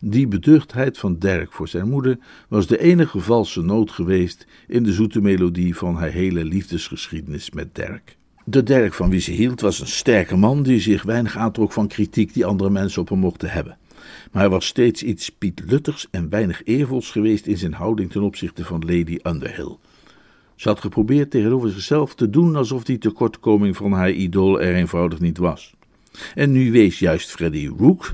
Die 0.01 0.27
beduchtheid 0.27 0.99
van 0.99 1.19
Dirk 1.19 1.53
voor 1.53 1.69
zijn 1.69 1.89
moeder 1.89 2.19
was 2.49 2.67
de 2.67 2.79
enige 2.79 3.21
valse 3.21 3.63
noot 3.63 3.91
geweest 3.91 4.47
in 4.69 4.83
de 4.83 4.93
zoete 4.93 5.21
melodie 5.21 5.77
van 5.77 5.95
haar 5.95 6.11
hele 6.11 6.45
liefdesgeschiedenis 6.45 7.51
met 7.51 7.75
Dirk. 7.75 8.17
De 8.45 8.63
Dirk 8.63 8.95
van 8.95 9.11
wie 9.11 9.21
ze 9.21 9.31
hield 9.31 9.61
was 9.61 9.81
een 9.81 9.87
sterke 9.87 10.37
man 10.37 10.63
die 10.63 10.81
zich 10.81 11.03
weinig 11.03 11.37
aantrok 11.37 11.73
van 11.73 11.89
kritiek 11.89 12.35
die 12.35 12.45
andere 12.45 12.71
mensen 12.71 13.01
op 13.01 13.09
hem 13.09 13.19
mochten 13.19 13.51
hebben. 13.51 13.77
Maar 14.33 14.43
hij 14.43 14.51
was 14.51 14.67
steeds 14.67 15.03
iets 15.03 15.31
pietluttigs 15.31 16.07
en 16.11 16.29
weinig 16.29 16.65
eervols 16.65 17.11
geweest 17.11 17.47
in 17.47 17.59
zijn 17.59 17.73
houding 17.73 18.11
ten 18.11 18.23
opzichte 18.23 18.65
van 18.65 18.81
Lady 18.81 19.19
Underhill. 19.23 19.77
Ze 20.57 20.69
had 20.69 20.81
geprobeerd 20.81 21.31
tegenover 21.31 21.71
zichzelf 21.71 22.15
te 22.15 22.31
doen 22.31 22.57
alsof 22.57 22.85
die 22.85 22.99
tekortkoming 22.99 23.77
van 23.77 23.93
haar 23.93 24.11
idool 24.11 24.61
er 24.61 24.75
eenvoudig 24.75 25.21
niet 25.21 25.39
was. 25.39 25.75
En 26.35 26.53
nu 26.53 26.73
wees 26.73 26.99
juist 26.99 27.31
Freddy 27.31 27.71
Rook, 27.79 28.13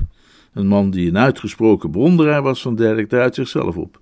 een 0.53 0.67
man 0.67 0.91
die 0.91 1.07
een 1.07 1.17
uitgesproken 1.17 1.91
bewonderaar 1.91 2.41
was 2.41 2.61
van 2.61 2.75
Dirk, 2.75 3.09
daar 3.09 3.21
uit 3.21 3.35
zichzelf 3.35 3.77
op. 3.77 3.99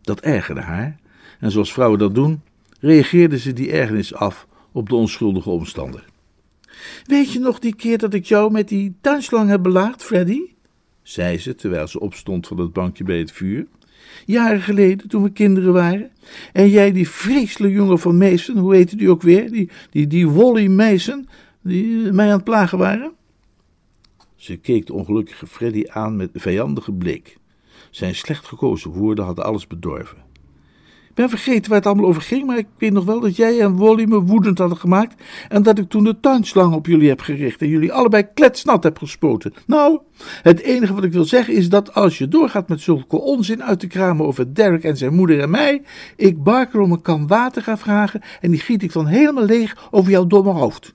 Dat 0.00 0.20
ergerde 0.20 0.60
haar, 0.60 0.98
en 1.40 1.50
zoals 1.50 1.72
vrouwen 1.72 1.98
dat 1.98 2.14
doen, 2.14 2.40
reageerde 2.80 3.38
ze 3.38 3.52
die 3.52 3.72
ergernis 3.72 4.14
af 4.14 4.46
op 4.72 4.88
de 4.88 4.94
onschuldige 4.94 5.50
omstander. 5.50 6.04
Weet 7.04 7.32
je 7.32 7.38
nog 7.38 7.58
die 7.58 7.74
keer 7.74 7.98
dat 7.98 8.14
ik 8.14 8.24
jou 8.24 8.52
met 8.52 8.68
die 8.68 8.94
tuinslang 9.00 9.48
heb 9.48 9.62
belaagd, 9.62 10.02
Freddy? 10.02 10.40
zei 11.02 11.38
ze 11.38 11.54
terwijl 11.54 11.86
ze 11.86 12.00
opstond 12.00 12.46
van 12.46 12.58
het 12.58 12.72
bankje 12.72 13.04
bij 13.04 13.18
het 13.18 13.32
vuur. 13.32 13.66
Jaren 14.26 14.62
geleden, 14.62 15.08
toen 15.08 15.22
we 15.22 15.30
kinderen 15.30 15.72
waren. 15.72 16.10
En 16.52 16.68
jij, 16.68 16.92
die 16.92 17.08
vreselijke 17.08 17.76
jongen 17.76 17.98
van 17.98 18.18
Mason, 18.18 18.56
hoe 18.56 18.74
heette 18.74 18.96
die 18.96 19.10
ook 19.10 19.22
weer? 19.22 19.50
Die, 19.50 19.70
die, 19.90 20.06
die 20.06 20.30
Wally 20.30 20.66
Mason, 20.66 21.28
die 21.62 22.06
eh, 22.06 22.12
mij 22.12 22.26
aan 22.26 22.32
het 22.32 22.44
plagen 22.44 22.78
waren? 22.78 23.12
Ze 24.40 24.56
keek 24.56 24.86
de 24.86 24.92
ongelukkige 24.92 25.46
Freddy 25.46 25.84
aan 25.88 26.16
met 26.16 26.30
vijandige 26.34 26.92
blik. 26.92 27.36
Zijn 27.90 28.14
slecht 28.14 28.46
gekozen 28.46 28.90
woorden 28.90 29.24
hadden 29.24 29.44
alles 29.44 29.66
bedorven. 29.66 30.16
Ik 31.08 31.14
ben 31.14 31.28
vergeten 31.28 31.68
waar 31.68 31.78
het 31.78 31.86
allemaal 31.86 32.06
over 32.06 32.22
ging, 32.22 32.46
maar 32.46 32.58
ik 32.58 32.66
weet 32.78 32.92
nog 32.92 33.04
wel 33.04 33.20
dat 33.20 33.36
jij 33.36 33.60
en 33.60 33.76
Wally 33.76 34.04
me 34.04 34.20
woedend 34.20 34.58
hadden 34.58 34.78
gemaakt 34.78 35.22
en 35.48 35.62
dat 35.62 35.78
ik 35.78 35.88
toen 35.88 36.04
de 36.04 36.20
tuinslang 36.20 36.74
op 36.74 36.86
jullie 36.86 37.08
heb 37.08 37.20
gericht 37.20 37.62
en 37.62 37.68
jullie 37.68 37.92
allebei 37.92 38.26
kletsnat 38.34 38.82
heb 38.82 38.98
gespoten. 38.98 39.54
Nou, 39.66 40.00
het 40.42 40.60
enige 40.60 40.94
wat 40.94 41.04
ik 41.04 41.12
wil 41.12 41.24
zeggen 41.24 41.54
is 41.54 41.68
dat 41.68 41.94
als 41.94 42.18
je 42.18 42.28
doorgaat 42.28 42.68
met 42.68 42.80
zulke 42.80 43.20
onzin 43.20 43.62
uit 43.62 43.80
te 43.80 43.86
kramen 43.86 44.26
over 44.26 44.54
Derek 44.54 44.84
en 44.84 44.96
zijn 44.96 45.14
moeder 45.14 45.40
en 45.40 45.50
mij, 45.50 45.82
ik 46.16 46.42
Barker 46.42 46.80
om 46.80 46.92
een 46.92 47.02
kan 47.02 47.26
water 47.26 47.62
ga 47.62 47.78
vragen 47.78 48.20
en 48.40 48.50
die 48.50 48.60
giet 48.60 48.82
ik 48.82 48.92
dan 48.92 49.06
helemaal 49.06 49.44
leeg 49.44 49.88
over 49.90 50.10
jouw 50.10 50.26
domme 50.26 50.52
hoofd. 50.52 50.94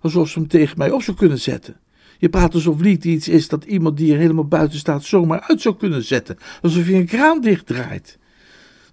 Alsof 0.00 0.28
ze 0.28 0.38
hem 0.38 0.48
tegen 0.48 0.78
mij 0.78 0.90
op 0.90 1.02
zou 1.02 1.16
kunnen 1.16 1.40
zetten. 1.40 1.80
Je 2.22 2.28
praat 2.28 2.54
alsof 2.54 2.80
lied 2.80 3.04
iets 3.04 3.28
is 3.28 3.48
dat 3.48 3.64
iemand 3.64 3.96
die 3.96 4.12
er 4.12 4.18
helemaal 4.18 4.44
buiten 4.44 4.78
staat 4.78 5.04
zomaar 5.04 5.40
uit 5.40 5.60
zou 5.60 5.76
kunnen 5.76 6.04
zetten. 6.04 6.38
Alsof 6.60 6.86
je 6.86 6.94
een 6.94 7.06
kraan 7.06 7.40
dichtdraait. 7.40 8.18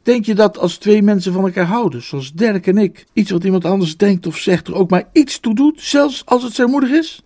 Denk 0.04 0.26
je 0.26 0.36
dat 0.36 0.58
als 0.58 0.78
twee 0.78 1.02
mensen 1.02 1.34
van 1.34 1.46
elkaar 1.46 1.66
houden, 1.66 2.04
zoals 2.04 2.34
Dirk 2.34 2.68
en 2.68 2.78
ik, 2.78 3.06
iets 3.14 3.32
wat 3.32 3.44
iemand 3.44 3.66
anders 3.66 3.98
denkt 3.98 4.28
of 4.28 4.38
zegt 4.38 4.68
er 4.68 4.76
ook 4.76 4.90
maar 4.90 5.10
iets 5.12 5.40
toe 5.40 5.56
doet, 5.56 5.82
zelfs 5.82 6.26
als 6.26 6.44
het 6.44 6.54
zijn 6.54 6.70
moeder 6.70 6.98
is? 6.98 7.24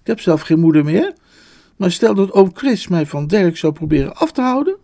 Ik 0.00 0.06
heb 0.06 0.20
zelf 0.20 0.40
geen 0.40 0.60
moeder 0.60 0.84
meer, 0.84 1.12
maar 1.76 1.90
stel 1.90 2.14
dat 2.14 2.32
oom 2.32 2.50
Chris 2.54 2.88
mij 2.88 3.06
van 3.06 3.26
Dirk 3.26 3.56
zou 3.56 3.72
proberen 3.72 4.14
af 4.16 4.32
te 4.32 4.40
houden. 4.42 4.76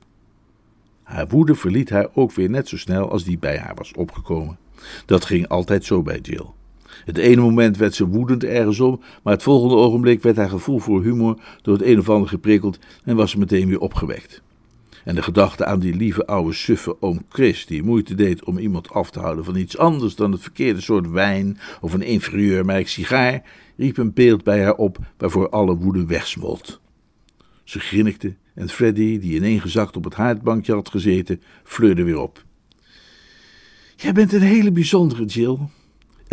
Haar 1.02 1.28
woede 1.28 1.54
verliet 1.54 1.90
haar 1.90 2.08
ook 2.14 2.32
weer 2.32 2.50
net 2.50 2.68
zo 2.68 2.76
snel 2.76 3.10
als 3.10 3.24
die 3.24 3.38
bij 3.38 3.58
haar 3.58 3.74
was 3.74 3.92
opgekomen. 3.92 4.58
Dat 5.06 5.24
ging 5.24 5.48
altijd 5.48 5.84
zo 5.84 6.02
bij 6.02 6.18
Jill. 6.18 6.46
Het 7.04 7.18
ene 7.18 7.40
moment 7.40 7.76
werd 7.76 7.94
ze 7.94 8.06
woedend 8.06 8.44
ergens 8.44 8.80
om, 8.80 9.00
maar 9.22 9.32
het 9.32 9.42
volgende 9.42 9.74
ogenblik 9.74 10.22
werd 10.22 10.36
haar 10.36 10.48
gevoel 10.48 10.78
voor 10.78 11.02
humor 11.02 11.40
door 11.62 11.74
het 11.74 11.86
een 11.86 11.98
of 11.98 12.08
ander 12.08 12.28
geprikkeld 12.28 12.78
en 13.04 13.16
was 13.16 13.30
ze 13.30 13.38
meteen 13.38 13.68
weer 13.68 13.80
opgewekt. 13.80 14.42
En 15.04 15.14
de 15.14 15.22
gedachte 15.22 15.64
aan 15.64 15.78
die 15.78 15.94
lieve 15.94 16.26
oude 16.26 16.52
suffe 16.52 17.02
oom 17.02 17.24
Chris, 17.28 17.66
die 17.66 17.82
moeite 17.82 18.14
deed 18.14 18.44
om 18.44 18.58
iemand 18.58 18.90
af 18.90 19.10
te 19.10 19.20
houden 19.20 19.44
van 19.44 19.56
iets 19.56 19.78
anders 19.78 20.14
dan 20.14 20.32
het 20.32 20.42
verkeerde 20.42 20.80
soort 20.80 21.10
wijn 21.10 21.58
of 21.80 21.92
een 21.92 22.02
inferieur 22.02 22.64
merk 22.64 22.88
sigaar, 22.88 23.42
riep 23.76 23.96
een 23.96 24.12
beeld 24.12 24.44
bij 24.44 24.62
haar 24.62 24.74
op 24.74 24.98
waarvoor 25.16 25.48
alle 25.48 25.76
woede 25.76 26.06
wegsmolt. 26.06 26.80
Ze 27.64 27.78
grinnikte 27.78 28.34
en 28.54 28.68
Freddy, 28.68 29.18
die 29.18 29.34
ineengezakt 29.34 29.96
op 29.96 30.04
het 30.04 30.14
haardbankje 30.14 30.74
had 30.74 30.88
gezeten, 30.88 31.42
fleurde 31.64 32.02
weer 32.02 32.18
op. 32.18 32.44
Jij 33.96 34.12
bent 34.12 34.32
een 34.32 34.40
hele 34.40 34.72
bijzondere, 34.72 35.24
Jill. 35.24 35.58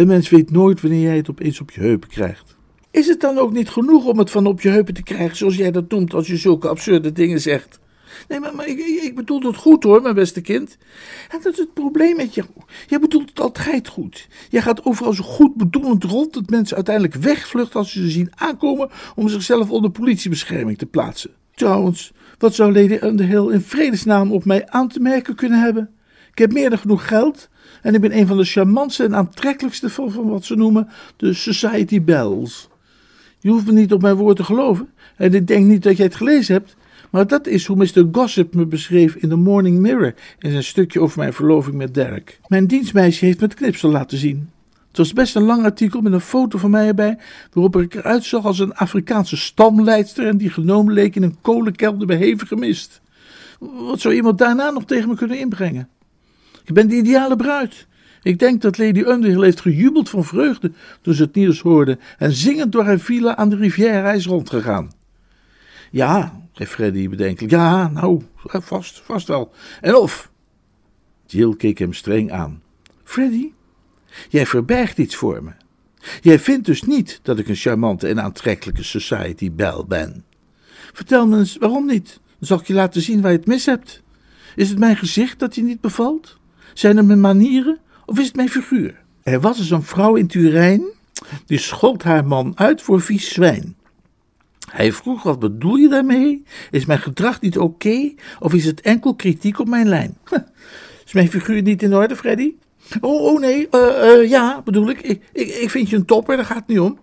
Een 0.01 0.07
mens 0.07 0.29
weet 0.29 0.51
nooit 0.51 0.81
wanneer 0.81 1.01
jij 1.01 1.15
het 1.15 1.29
opeens 1.29 1.61
op 1.61 1.71
je 1.71 1.81
heupen 1.81 2.09
krijgt. 2.09 2.55
Is 2.91 3.07
het 3.07 3.21
dan 3.21 3.37
ook 3.37 3.51
niet 3.51 3.69
genoeg 3.69 4.05
om 4.05 4.19
het 4.19 4.31
van 4.31 4.45
op 4.45 4.61
je 4.61 4.69
heupen 4.69 4.93
te 4.93 5.03
krijgen, 5.03 5.37
zoals 5.37 5.55
jij 5.55 5.71
dat 5.71 5.89
noemt, 5.89 6.13
als 6.13 6.27
je 6.27 6.37
zulke 6.37 6.67
absurde 6.67 7.11
dingen 7.11 7.41
zegt? 7.41 7.79
Nee, 8.27 8.39
maar, 8.39 8.55
maar 8.55 8.67
ik, 8.67 8.79
ik, 8.79 9.15
bedoel 9.15 9.41
het 9.41 9.55
goed 9.55 9.83
hoor, 9.83 10.01
mijn 10.01 10.15
beste 10.15 10.41
kind. 10.41 10.77
En 11.29 11.39
dat 11.41 11.53
is 11.53 11.59
het 11.59 11.73
probleem 11.73 12.15
met 12.15 12.35
je. 12.35 12.43
Jij 12.87 12.99
bedoelt 12.99 13.29
het 13.29 13.39
altijd 13.39 13.87
goed. 13.87 14.27
Jij 14.49 14.61
gaat 14.61 14.85
overal 14.85 15.13
zo 15.13 15.23
goed 15.23 15.55
bedoelend 15.55 16.03
rond 16.03 16.33
dat 16.33 16.49
mensen 16.49 16.75
uiteindelijk 16.75 17.15
wegvluchten 17.15 17.79
als 17.79 17.91
ze 17.91 18.01
ze 18.01 18.09
zien 18.09 18.31
aankomen 18.35 18.89
om 19.15 19.29
zichzelf 19.29 19.69
onder 19.69 19.91
politiebescherming 19.91 20.77
te 20.77 20.85
plaatsen. 20.85 21.31
Trouwens, 21.55 22.13
wat 22.37 22.55
zou 22.55 22.73
Lady 22.73 23.05
Underhill 23.05 23.51
in 23.51 23.61
vredesnaam 23.61 24.31
op 24.31 24.45
mij 24.45 24.67
aan 24.67 24.87
te 24.87 24.99
merken 24.99 25.35
kunnen 25.35 25.59
hebben? 25.59 25.89
Ik 26.31 26.37
heb 26.37 26.51
meer 26.51 26.69
dan 26.69 26.79
genoeg 26.79 27.07
geld 27.07 27.49
en 27.81 27.93
ik 27.93 28.01
ben 28.01 28.17
een 28.17 28.27
van 28.27 28.37
de 28.37 28.43
charmantste 28.43 29.03
en 29.03 29.15
aantrekkelijkste 29.15 29.89
van, 29.89 30.29
wat 30.29 30.45
ze 30.45 30.55
noemen 30.55 30.89
de 31.17 31.33
Society 31.33 32.03
Bells. 32.03 32.69
Je 33.39 33.49
hoeft 33.49 33.65
me 33.65 33.71
niet 33.71 33.93
op 33.93 34.01
mijn 34.01 34.15
woord 34.15 34.35
te 34.35 34.43
geloven. 34.43 34.89
En 35.15 35.33
ik 35.33 35.47
denk 35.47 35.65
niet 35.65 35.83
dat 35.83 35.97
jij 35.97 36.05
het 36.05 36.15
gelezen 36.15 36.53
hebt, 36.53 36.75
maar 37.09 37.27
dat 37.27 37.47
is 37.47 37.65
hoe 37.65 37.75
Mr. 37.75 38.07
Gossip 38.11 38.53
me 38.53 38.65
beschreef 38.65 39.15
in 39.15 39.29
The 39.29 39.35
Morning 39.35 39.79
Mirror 39.79 40.13
in 40.39 40.51
zijn 40.51 40.63
stukje 40.63 40.99
over 41.01 41.19
mijn 41.19 41.33
verloving 41.33 41.75
met 41.75 41.93
Derek. 41.93 42.39
Mijn 42.47 42.67
dienstmeisje 42.67 43.25
heeft 43.25 43.39
me 43.39 43.45
het 43.45 43.55
knipsel 43.55 43.89
laten 43.89 44.17
zien. 44.17 44.49
Het 44.87 44.97
was 44.97 45.13
best 45.13 45.35
een 45.35 45.43
lang 45.43 45.63
artikel 45.63 46.01
met 46.01 46.13
een 46.13 46.21
foto 46.21 46.57
van 46.57 46.69
mij 46.69 46.87
erbij, 46.87 47.17
waarop 47.53 47.77
ik 47.77 47.95
eruit 47.95 48.23
zag 48.23 48.45
als 48.45 48.59
een 48.59 48.73
Afrikaanse 48.73 49.37
stamleidster 49.37 50.27
en 50.27 50.37
die 50.37 50.49
genomen 50.49 50.93
leek 50.93 51.15
in 51.15 51.23
een 51.23 51.37
kolenkelder 51.41 52.07
bij 52.07 52.17
hevige 52.17 52.55
mist. 52.55 53.01
Wat 53.59 53.99
zou 53.99 54.13
iemand 54.13 54.37
daarna 54.37 54.69
nog 54.69 54.85
tegen 54.85 55.09
me 55.09 55.15
kunnen 55.15 55.39
inbrengen? 55.39 55.89
Ik 56.65 56.73
ben 56.73 56.87
de 56.87 56.95
ideale 56.95 57.35
bruid. 57.35 57.87
Ik 58.21 58.39
denk 58.39 58.61
dat 58.61 58.77
Lady 58.77 58.99
Underhill 58.99 59.43
heeft 59.43 59.61
gejubeld 59.61 60.09
van 60.09 60.23
vreugde 60.23 60.71
toen 61.01 61.13
ze 61.13 61.23
het 61.23 61.35
nieuws 61.35 61.59
hoorde 61.59 61.97
en 62.17 62.31
zingend 62.31 62.71
door 62.71 62.83
haar 62.83 62.99
villa 62.99 63.35
aan 63.35 63.49
de 63.49 63.55
Riviera 63.55 64.11
is 64.11 64.25
rondgegaan. 64.25 64.91
Ja, 65.91 66.41
zei 66.53 66.69
Freddy 66.69 67.09
bedenkelijk. 67.09 67.53
Ja, 67.53 67.87
nou, 67.87 68.21
vast, 68.43 69.01
vast 69.05 69.27
wel. 69.27 69.53
En 69.81 69.95
of? 69.95 70.31
Jill 71.25 71.55
keek 71.55 71.77
hem 71.77 71.93
streng 71.93 72.31
aan. 72.31 72.61
Freddy, 73.03 73.51
jij 74.29 74.45
verbergt 74.45 74.97
iets 74.97 75.15
voor 75.15 75.43
me. 75.43 75.51
Jij 76.21 76.39
vindt 76.39 76.65
dus 76.65 76.81
niet 76.81 77.19
dat 77.23 77.39
ik 77.39 77.47
een 77.47 77.55
charmante 77.55 78.07
en 78.07 78.21
aantrekkelijke 78.21 78.83
society 78.83 79.51
belle 79.51 79.85
ben. 79.85 80.25
Vertel 80.93 81.27
me 81.27 81.37
eens, 81.37 81.57
waarom 81.57 81.85
niet? 81.85 82.19
Dan 82.37 82.47
zal 82.47 82.59
ik 82.59 82.67
je 82.67 82.73
laten 82.73 83.01
zien 83.01 83.21
waar 83.21 83.31
je 83.31 83.37
het 83.37 83.47
mis 83.47 83.65
hebt. 83.65 84.01
Is 84.55 84.69
het 84.69 84.79
mijn 84.79 84.97
gezicht 84.97 85.39
dat 85.39 85.55
je 85.55 85.63
niet 85.63 85.81
bevalt? 85.81 86.39
Zijn 86.73 86.97
het 86.97 87.05
mijn 87.05 87.19
manieren? 87.21 87.79
Of 88.05 88.19
is 88.19 88.25
het 88.25 88.35
mijn 88.35 88.49
figuur? 88.49 89.01
Er 89.23 89.39
was 89.39 89.59
eens 89.59 89.69
een 89.69 89.83
vrouw 89.83 90.15
in 90.15 90.27
Turijn, 90.27 90.83
die 91.45 91.57
schold 91.57 92.03
haar 92.03 92.25
man 92.25 92.51
uit 92.55 92.81
voor 92.81 93.01
vies 93.01 93.33
zwijn. 93.33 93.75
Hij 94.71 94.91
vroeg, 94.91 95.23
wat 95.23 95.39
bedoel 95.39 95.75
je 95.75 95.89
daarmee? 95.89 96.43
Is 96.71 96.85
mijn 96.85 96.99
gedrag 96.99 97.41
niet 97.41 97.57
oké, 97.57 98.13
of 98.39 98.53
is 98.53 98.65
het 98.65 98.81
enkel 98.81 99.15
kritiek 99.15 99.59
op 99.59 99.67
mijn 99.67 99.87
lijn? 99.87 100.17
Is 101.05 101.13
mijn 101.13 101.29
figuur 101.29 101.61
niet 101.61 101.83
in 101.83 101.95
orde, 101.95 102.15
Freddy? 102.15 102.53
Oh, 103.01 103.21
oh 103.21 103.39
nee, 103.39 103.67
uh, 103.71 104.29
ja, 104.29 104.61
bedoel 104.61 104.89
ik. 104.89 105.01
Ik, 105.01 105.21
ik. 105.33 105.47
ik 105.47 105.69
vind 105.69 105.89
je 105.89 105.95
een 105.95 106.05
topper, 106.05 106.35
daar 106.35 106.45
gaat 106.45 106.57
het 106.57 106.67
niet 106.67 106.79
om. 106.79 106.99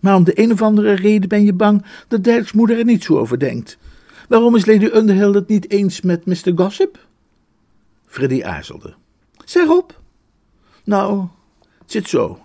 Maar 0.00 0.14
om 0.14 0.24
de 0.24 0.40
een 0.40 0.52
of 0.52 0.62
andere 0.62 0.92
reden 0.92 1.28
ben 1.28 1.44
je 1.44 1.52
bang 1.52 1.84
dat 2.08 2.24
Dirks 2.24 2.52
moeder 2.52 2.78
er 2.78 2.84
niet 2.84 3.04
zo 3.04 3.18
over 3.18 3.38
denkt. 3.38 3.78
Waarom 4.28 4.56
is 4.56 4.66
Lady 4.66 4.84
Underhill 4.84 5.32
het 5.32 5.48
niet 5.48 5.70
eens 5.70 6.00
met 6.00 6.26
Mr. 6.26 6.52
Gossip? 6.54 7.06
Freddy 8.06 8.42
aarzelde. 8.42 8.94
Zeg 9.48 9.68
op. 9.68 10.00
Nou, 10.84 11.26
het 11.78 11.90
zit 11.90 12.08
zo. 12.08 12.38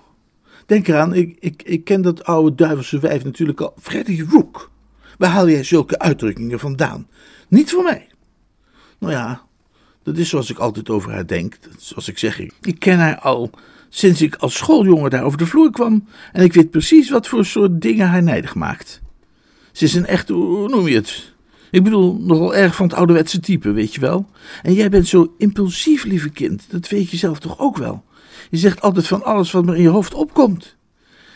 Denk 0.66 0.88
eraan, 0.88 1.13
ik, 1.13 1.38
ik, 1.39 1.63
ik 1.63 1.84
ken 1.84 2.02
dat 2.02 2.24
oude 2.24 2.56
duivelse 2.56 3.00
wijf 3.00 3.24
natuurlijk 3.24 3.62
al. 3.62 3.74
Freddy 3.82 4.26
Rook. 4.30 4.72
Waar 5.18 5.30
haal 5.30 5.50
jij 5.50 5.63
zulke 5.63 6.00
uitdrukkingen 6.00 6.60
vandaan? 6.60 7.08
Niet 7.48 7.72
voor 7.72 7.84
mij. 7.84 8.08
Nou 9.00 9.13
ja, 9.13 9.42
dat 10.04 10.18
is 10.18 10.30
zoals 10.30 10.50
ik 10.50 10.58
altijd 10.58 10.89
over 10.89 11.12
haar 11.12 11.28
denk. 11.28 11.58
Zoals 11.78 12.08
ik 12.08 12.18
zeg, 12.18 12.39
ik, 12.39 12.80
ken 12.80 13.00
haar 13.00 13.20
al 13.20 13.50
sinds 13.89 14.22
ik 14.22 14.36
als 14.36 14.58
schooljongen 14.58 15.10
daar 15.10 15.24
over 15.24 15.38
de 15.38 15.46
vloer 15.46 15.72
kwam. 15.72 16.08
En 16.32 16.44
ik 16.44 16.54
weet 16.54 16.72
precies 16.72 17.10
wat 17.10 17.28
voor 17.28 17.46
soort 17.46 17.82
dingen 17.82 18.08
haar 18.08 18.24
nijdig 18.24 18.56
maakt. 18.56 19.02
Ze 19.72 19.86
is 19.86 19.94
een 19.94 20.06
echte, 20.06 20.34
hoe 20.34 20.70
noem 20.70 20.88
je 20.88 20.96
het? 20.96 21.33
Ik 21.74 21.84
bedoel, 21.84 22.18
nogal 22.20 22.56
erg 22.56 22.76
van 22.76 22.88
het 22.88 22.96
ouderwetse 22.96 23.40
type, 23.40 23.72
weet 23.72 23.94
je 23.94 24.02
wel. 24.02 24.30
En 24.62 24.74
jij 24.74 24.90
bent 24.90 25.08
zo 25.08 25.34
impulsief, 25.38 26.04
lieve 26.04 26.30
kind. 26.30 26.66
Dat 26.70 26.90
weet 26.90 27.10
je 27.10 27.18
zelf 27.18 27.40
toch 27.40 27.60
ook 27.60 27.78
wel. 27.78 28.04
Je 28.50 28.58
zegt 28.58 28.82
altijd 28.82 29.08
van 29.08 29.24
alles 29.24 29.52
wat 29.52 29.68
er 29.68 29.76
in 29.76 29.82
je 29.82 29.88
hoofd 29.88 30.14
opkomt. 30.14 30.76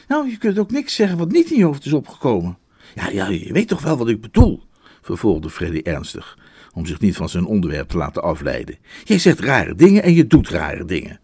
Nou, 0.08 0.30
je 0.30 0.38
kunt 0.38 0.60
ook 0.60 0.72
niks 0.72 0.96
zeggen 0.96 1.18
wat 1.18 1.32
niet 1.32 1.52
in 1.52 1.58
je 1.58 1.66
hoofd 1.66 1.86
is 1.86 1.94
opgekomen. 1.94 2.58
Ja, 2.96 3.10
ja, 3.10 3.28
je 3.28 3.54
weet 3.54 3.68
toch 3.68 3.82
wel 3.82 3.98
wat 3.98 4.10
ik 4.10 4.22
bedoel, 4.22 4.64
vervolgde 5.02 5.50
Freddy 5.50 5.80
ernstig, 5.84 6.38
om 6.74 6.86
zich 6.86 7.00
niet 7.00 7.16
van 7.16 7.30
zijn 7.30 7.46
onderwerp 7.46 7.90
te 7.90 7.98
laten 7.98 8.24
afleiden. 8.24 8.78
Jij 9.04 9.20
zegt 9.20 9.40
rare 9.40 9.76
dingen 9.76 10.04
en 10.04 10.14
je 10.14 10.28
doet 10.28 10.50
rare 10.50 10.86
dingen. 10.86 11.20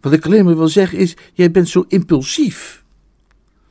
Wat 0.00 0.12
ik 0.12 0.26
alleen 0.26 0.44
maar 0.44 0.56
wil 0.56 0.68
zeggen 0.68 0.98
is, 0.98 1.16
jij 1.32 1.50
bent 1.50 1.68
zo 1.68 1.84
impulsief. 1.88 2.84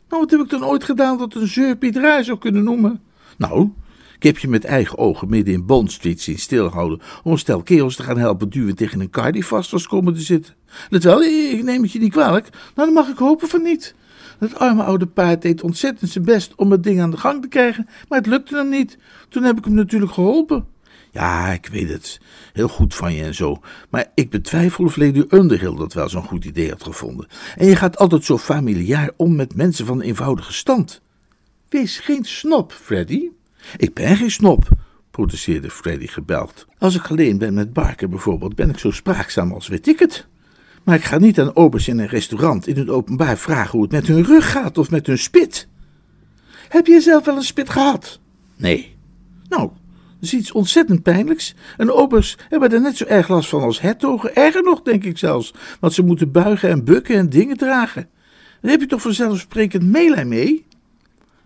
Nou, 0.10 0.22
wat 0.22 0.32
heb 0.32 0.40
ik 0.40 0.50
dan 0.50 0.66
ooit 0.66 0.84
gedaan 0.84 1.18
dat 1.18 1.36
een 1.36 1.48
zeurpiet 1.48 1.96
raar 1.96 2.24
zou 2.24 2.38
kunnen 2.38 2.64
noemen? 2.64 3.02
Nou, 3.38 3.70
ik 4.15 4.23
heb 4.23 4.38
je 4.38 4.47
met 4.47 4.63
eigen 4.63 4.97
ogen 4.97 5.30
midden 5.30 5.54
in 5.54 5.65
Bond 5.65 5.91
Street 5.91 6.21
zien 6.21 6.39
stilhouden 6.39 7.01
om 7.23 7.32
een 7.32 7.38
stel 7.38 7.63
kerels 7.63 7.95
te 7.95 8.04
gaan 8.04 8.17
helpen 8.17 8.49
duwen 8.49 8.75
tegen 8.75 8.99
een 8.99 9.10
kar 9.10 9.32
die 9.32 9.45
vast 9.45 9.71
was 9.71 9.88
komen 9.88 10.13
te 10.13 10.21
zitten. 10.21 10.54
Let 10.89 11.04
wel, 11.04 11.23
ik 11.23 11.63
neem 11.63 11.82
het 11.82 11.91
je 11.91 11.99
niet 11.99 12.12
kwalijk. 12.12 12.49
Nou, 12.49 12.88
dan 12.88 12.93
mag 12.93 13.08
ik 13.08 13.17
hopen 13.17 13.47
van 13.47 13.62
niet. 13.62 13.95
Dat 14.39 14.60
arme 14.60 14.84
oude 14.84 15.06
paard 15.06 15.41
deed 15.41 15.63
ontzettend 15.63 16.12
zijn 16.12 16.25
best 16.25 16.56
om 16.56 16.71
het 16.71 16.84
ding 16.84 17.01
aan 17.01 17.12
de 17.12 17.17
gang 17.17 17.41
te 17.41 17.47
krijgen, 17.47 17.88
maar 18.08 18.17
het 18.17 18.28
lukte 18.28 18.56
hem 18.56 18.69
niet. 18.69 18.97
Toen 19.30 19.43
heb 19.43 19.58
ik 19.58 19.65
hem 19.65 19.73
natuurlijk 19.73 20.12
geholpen. 20.12 20.65
Ja, 21.12 21.47
ik 21.47 21.67
weet 21.67 21.89
het. 21.89 22.19
Heel 22.54 22.67
goed 22.67 22.95
van 22.95 23.13
je 23.13 23.23
en 23.23 23.36
zo. 23.36 23.62
Maar 23.89 24.12
ik 24.13 24.30
betwijfel 24.30 24.86
of 24.86 24.95
Lady 24.95 25.23
Underhill 25.30 25.75
dat 25.75 25.93
wel 25.93 26.10
zo'n 26.10 26.23
goed 26.23 26.45
idee 26.45 26.69
had 26.69 26.84
gevonden. 26.84 27.28
En 27.58 27.67
je 27.67 27.75
gaat 27.75 27.97
altijd 27.97 28.23
zo 28.23 28.38
familiaar 28.38 29.12
om 29.17 29.36
met 29.36 29.56
mensen 29.56 29.86
van 29.86 30.01
eenvoudige 30.01 30.54
stand. 30.54 31.01
Wees 31.69 31.99
geen 31.99 32.25
snop, 32.25 32.71
Freddy. 32.71 33.30
Ik 33.78 33.93
ben 33.93 34.17
geen 34.17 34.32
snop, 34.32 34.67
protesteerde 35.12 35.69
Freddy 35.69 36.08
gebeld. 36.08 36.65
Als 36.78 36.95
ik 36.95 37.08
alleen 37.08 37.38
ben 37.38 37.54
met 37.54 37.73
Barker 37.73 38.10
bijvoorbeeld, 38.10 38.56
ben 38.56 38.69
ik 38.69 38.78
zo 38.80 38.91
spraakzaam 38.91 39.51
als 39.51 39.67
weet 39.67 39.88
ik 39.88 39.99
het. 39.99 40.28
Maar 40.84 40.95
ik 40.95 41.04
ga 41.04 41.17
niet 41.17 41.39
aan 41.39 41.56
obers 41.56 41.88
in 41.88 41.99
een 41.99 42.08
restaurant 42.08 42.67
in 42.67 42.78
het 42.78 42.89
openbaar 42.89 43.38
vragen 43.38 43.71
hoe 43.71 43.82
het 43.82 43.91
met 43.91 44.08
hun 44.08 44.23
rug 44.23 44.51
gaat 44.51 44.78
of 44.78 44.91
met 44.91 45.08
hun 45.08 45.17
spit. 45.17 45.67
Heb 46.69 46.88
je 46.88 47.01
zelf 47.01 47.25
wel 47.25 47.36
een 47.36 47.43
spit 47.43 47.69
gehad? 47.69 48.19
Nee. 48.56 48.95
Nou, 49.49 49.62
dat 49.62 49.73
is 50.19 50.34
iets 50.34 50.51
ontzettend 50.51 51.04
pijnlijks. 51.04 51.56
En 51.78 51.91
obers 51.91 52.38
hebben 52.49 52.71
er 52.71 52.82
net 52.82 52.97
zo 52.97 53.06
erg 53.06 53.28
last 53.28 53.49
van 53.49 53.62
als 53.62 53.82
hertogen. 53.82 54.36
Erger 54.36 54.63
nog, 54.63 54.82
denk 54.82 55.04
ik 55.04 55.17
zelfs. 55.17 55.54
Want 55.80 55.93
ze 55.93 56.04
moeten 56.04 56.32
buigen 56.32 56.69
en 56.69 56.84
bukken 56.84 57.15
en 57.15 57.30
dingen 57.30 57.58
dragen. 57.58 58.10
Daar 58.62 58.71
heb 58.71 58.80
je 58.80 58.88
toch 58.88 59.01
vanzelfsprekend 59.01 59.84
meelij 59.84 60.25
mee? 60.25 60.65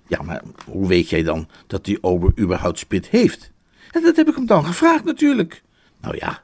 Ja, 0.09 0.21
maar 0.21 0.41
hoe 0.65 0.87
weet 0.87 1.09
jij 1.09 1.23
dan 1.23 1.47
dat 1.67 1.85
die 1.85 2.03
ober 2.03 2.31
überhaupt 2.39 2.79
spit 2.79 3.07
heeft? 3.07 3.51
En 3.91 4.01
dat 4.01 4.15
heb 4.15 4.27
ik 4.27 4.35
hem 4.35 4.45
dan 4.45 4.65
gevraagd 4.65 5.03
natuurlijk. 5.03 5.63
Nou 6.01 6.17
ja, 6.17 6.41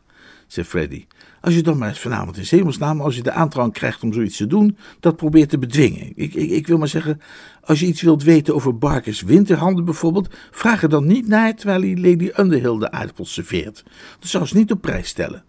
zei 0.47 0.65
Freddy, 0.65 1.05
als 1.41 1.55
je 1.55 1.61
dan 1.61 1.77
maar 1.77 1.89
eens 1.89 1.99
vanavond 1.99 2.37
in 2.37 2.45
hemelsnaam, 2.47 3.01
als 3.01 3.15
je 3.15 3.23
de 3.23 3.31
aandrang 3.31 3.73
krijgt 3.73 4.03
om 4.03 4.13
zoiets 4.13 4.37
te 4.37 4.47
doen, 4.47 4.77
dat 4.99 5.15
probeert 5.15 5.49
te 5.49 5.57
bedwingen. 5.57 6.11
Ik, 6.15 6.33
ik, 6.33 6.49
ik 6.49 6.67
wil 6.67 6.77
maar 6.77 6.87
zeggen, 6.87 7.21
als 7.61 7.79
je 7.79 7.85
iets 7.85 8.01
wilt 8.01 8.23
weten 8.23 8.55
over 8.55 8.77
Barkers 8.77 9.21
winterhanden 9.21 9.85
bijvoorbeeld, 9.85 10.35
vraag 10.51 10.83
er 10.83 10.89
dan 10.89 11.05
niet 11.05 11.27
naar 11.27 11.55
terwijl 11.55 11.81
hij 11.81 11.97
Lady 11.97 12.31
Underhill 12.39 12.77
de 12.77 12.91
aardappels 12.91 13.33
serveert. 13.33 13.83
Dat 14.19 14.29
zou 14.29 14.45
ze 14.45 14.57
niet 14.57 14.71
op 14.71 14.81
prijs 14.81 15.07
stellen. 15.07 15.43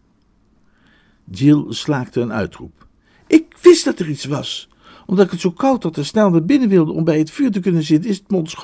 Jill 1.30 1.64
slaakte 1.68 2.20
een 2.20 2.32
uitroep. 2.32 2.86
Ik 3.26 3.56
wist 3.60 3.84
dat 3.84 3.98
er 3.98 4.08
iets 4.08 4.24
was 4.24 4.68
omdat 5.06 5.24
ik 5.24 5.30
het 5.30 5.40
zo 5.40 5.50
koud 5.50 5.82
had 5.82 5.96
en 5.96 6.04
snel 6.04 6.30
naar 6.30 6.44
binnen 6.44 6.68
wilde 6.68 6.92
om 6.92 7.04
bij 7.04 7.18
het 7.18 7.30
vuur 7.30 7.50
te 7.50 7.60
kunnen 7.60 7.82
zitten, 7.82 8.10
is 8.10 8.16
het 8.16 8.30
mond. 8.30 8.54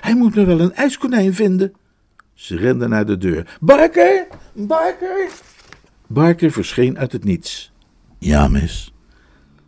Hij 0.00 0.14
moet 0.14 0.34
me 0.34 0.44
wel 0.44 0.60
een 0.60 0.74
ijskonijn 0.74 1.34
vinden. 1.34 1.72
Ze 2.34 2.56
rende 2.56 2.88
naar 2.88 3.06
de 3.06 3.18
deur. 3.18 3.58
Barker! 3.60 4.26
Barker! 4.52 5.30
Barker 6.06 6.50
verscheen 6.50 6.98
uit 6.98 7.12
het 7.12 7.24
niets. 7.24 7.72
Ja, 8.18 8.48
mis. 8.48 8.92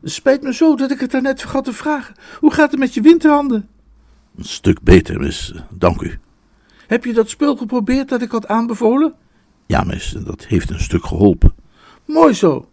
Spijt 0.02 0.42
me 0.42 0.54
zo 0.54 0.76
dat 0.76 0.90
ik 0.90 1.00
het 1.00 1.10
daarnet 1.10 1.40
vergat 1.40 1.64
te 1.64 1.72
vragen. 1.72 2.14
Hoe 2.38 2.52
gaat 2.52 2.70
het 2.70 2.80
met 2.80 2.94
je 2.94 3.00
winterhanden? 3.00 3.68
Een 4.36 4.44
stuk 4.44 4.82
beter, 4.82 5.20
mis. 5.20 5.54
Dank 5.70 6.00
u. 6.02 6.18
Heb 6.86 7.04
je 7.04 7.12
dat 7.12 7.30
spul 7.30 7.56
geprobeerd 7.56 8.08
dat 8.08 8.22
ik 8.22 8.30
had 8.30 8.48
aanbevolen? 8.48 9.14
Ja, 9.66 9.82
mis. 9.82 10.16
Dat 10.24 10.46
heeft 10.46 10.70
een 10.70 10.80
stuk 10.80 11.04
geholpen. 11.04 11.54
Mooi 12.04 12.34
zo. 12.34 12.68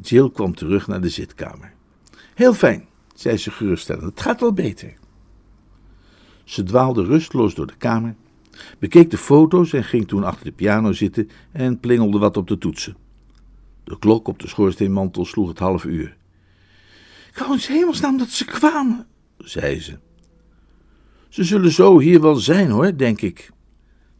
Jill 0.00 0.30
kwam 0.30 0.54
terug 0.54 0.86
naar 0.86 1.00
de 1.00 1.08
zitkamer. 1.08 1.72
Heel 2.40 2.54
fijn, 2.54 2.86
zei 3.14 3.36
ze 3.36 3.50
geruststellend. 3.50 4.04
Het 4.04 4.20
gaat 4.20 4.40
wel 4.40 4.52
beter. 4.52 4.94
Ze 6.44 6.62
dwaalde 6.62 7.04
rustloos 7.04 7.54
door 7.54 7.66
de 7.66 7.76
kamer, 7.76 8.14
bekeek 8.78 9.10
de 9.10 9.18
foto's 9.18 9.72
en 9.72 9.84
ging 9.84 10.08
toen 10.08 10.24
achter 10.24 10.44
de 10.44 10.52
piano 10.52 10.92
zitten 10.92 11.30
en 11.52 11.80
plingelde 11.80 12.18
wat 12.18 12.36
op 12.36 12.48
de 12.48 12.58
toetsen. 12.58 12.96
De 13.84 13.98
klok 13.98 14.28
op 14.28 14.38
de 14.38 14.48
schoorsteenmantel 14.48 15.24
sloeg 15.24 15.48
het 15.48 15.58
half 15.58 15.84
uur. 15.84 16.16
Ik 17.30 17.36
hou 17.36 17.52
eens 17.52 17.66
hemelsnaam 17.66 18.18
dat 18.18 18.28
ze 18.28 18.44
kwamen, 18.44 19.06
zei 19.38 19.80
ze. 19.80 19.98
Ze 21.28 21.44
zullen 21.44 21.72
zo 21.72 21.98
hier 21.98 22.20
wel 22.20 22.36
zijn 22.36 22.70
hoor, 22.70 22.96
denk 22.96 23.20
ik. 23.20 23.50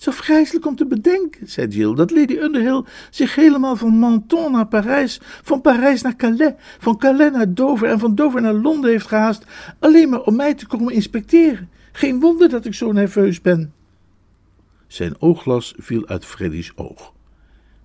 Is 0.00 0.08
afgrijzelijk 0.08 0.66
om 0.66 0.76
te 0.76 0.86
bedenken, 0.86 1.48
zei 1.48 1.68
Jill, 1.68 1.94
dat 1.94 2.10
Lady 2.10 2.36
Underhill 2.36 2.84
zich 3.10 3.34
helemaal 3.34 3.76
van 3.76 3.98
Menton 3.98 4.52
naar 4.52 4.66
Parijs, 4.66 5.20
van 5.42 5.60
Parijs 5.60 6.02
naar 6.02 6.16
Calais, 6.16 6.52
van 6.78 6.98
Calais 6.98 7.32
naar 7.32 7.54
Dover 7.54 7.88
en 7.88 7.98
van 7.98 8.14
Dover 8.14 8.40
naar 8.40 8.54
Londen 8.54 8.90
heeft 8.90 9.06
gehaast, 9.06 9.44
alleen 9.78 10.08
maar 10.08 10.20
om 10.20 10.36
mij 10.36 10.54
te 10.54 10.66
komen 10.66 10.92
inspecteren. 10.92 11.70
Geen 11.92 12.20
wonder 12.20 12.48
dat 12.48 12.64
ik 12.64 12.74
zo 12.74 12.92
nerveus 12.92 13.40
ben. 13.40 13.72
Zijn 14.86 15.14
oogglas 15.18 15.74
viel 15.78 16.06
uit 16.06 16.24
Freddy's 16.24 16.72
oog. 16.74 17.12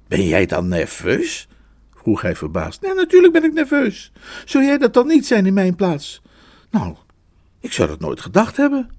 Ben 0.07 0.27
jij 0.27 0.45
dan 0.45 0.67
nerveus? 0.67 1.47
vroeg 1.95 2.21
hij 2.21 2.35
verbaasd. 2.35 2.81
Nee, 2.81 2.93
natuurlijk 2.93 3.33
ben 3.33 3.43
ik 3.43 3.53
nerveus. 3.53 4.11
Zou 4.45 4.63
jij 4.63 4.77
dat 4.77 4.93
dan 4.93 5.07
niet 5.07 5.25
zijn 5.25 5.45
in 5.45 5.53
mijn 5.53 5.75
plaats? 5.75 6.21
Nou, 6.71 6.95
ik 7.59 7.71
zou 7.71 7.87
dat 7.87 7.99
nooit 7.99 8.21
gedacht 8.21 8.57
hebben. 8.57 8.89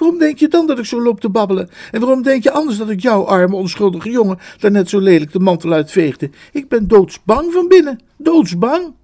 Waarom 0.00 0.18
denk 0.18 0.38
je 0.38 0.48
dan 0.48 0.66
dat 0.66 0.78
ik 0.78 0.84
zo 0.84 1.02
loop 1.02 1.20
te 1.20 1.28
babbelen? 1.28 1.70
En 1.90 2.00
waarom 2.00 2.22
denk 2.22 2.42
je 2.42 2.50
anders 2.50 2.78
dat 2.78 2.90
ik 2.90 3.00
jouw 3.00 3.24
arme, 3.24 3.56
onschuldige 3.56 4.10
jongen 4.10 4.38
daarnet 4.58 4.88
zo 4.88 4.98
lelijk 4.98 5.32
de 5.32 5.38
mantel 5.38 5.72
uitveegde? 5.72 6.30
Ik 6.52 6.68
ben 6.68 6.88
doodsbang 6.88 7.52
van 7.52 7.68
binnen. 7.68 8.00
Doodsbang. 8.16 8.94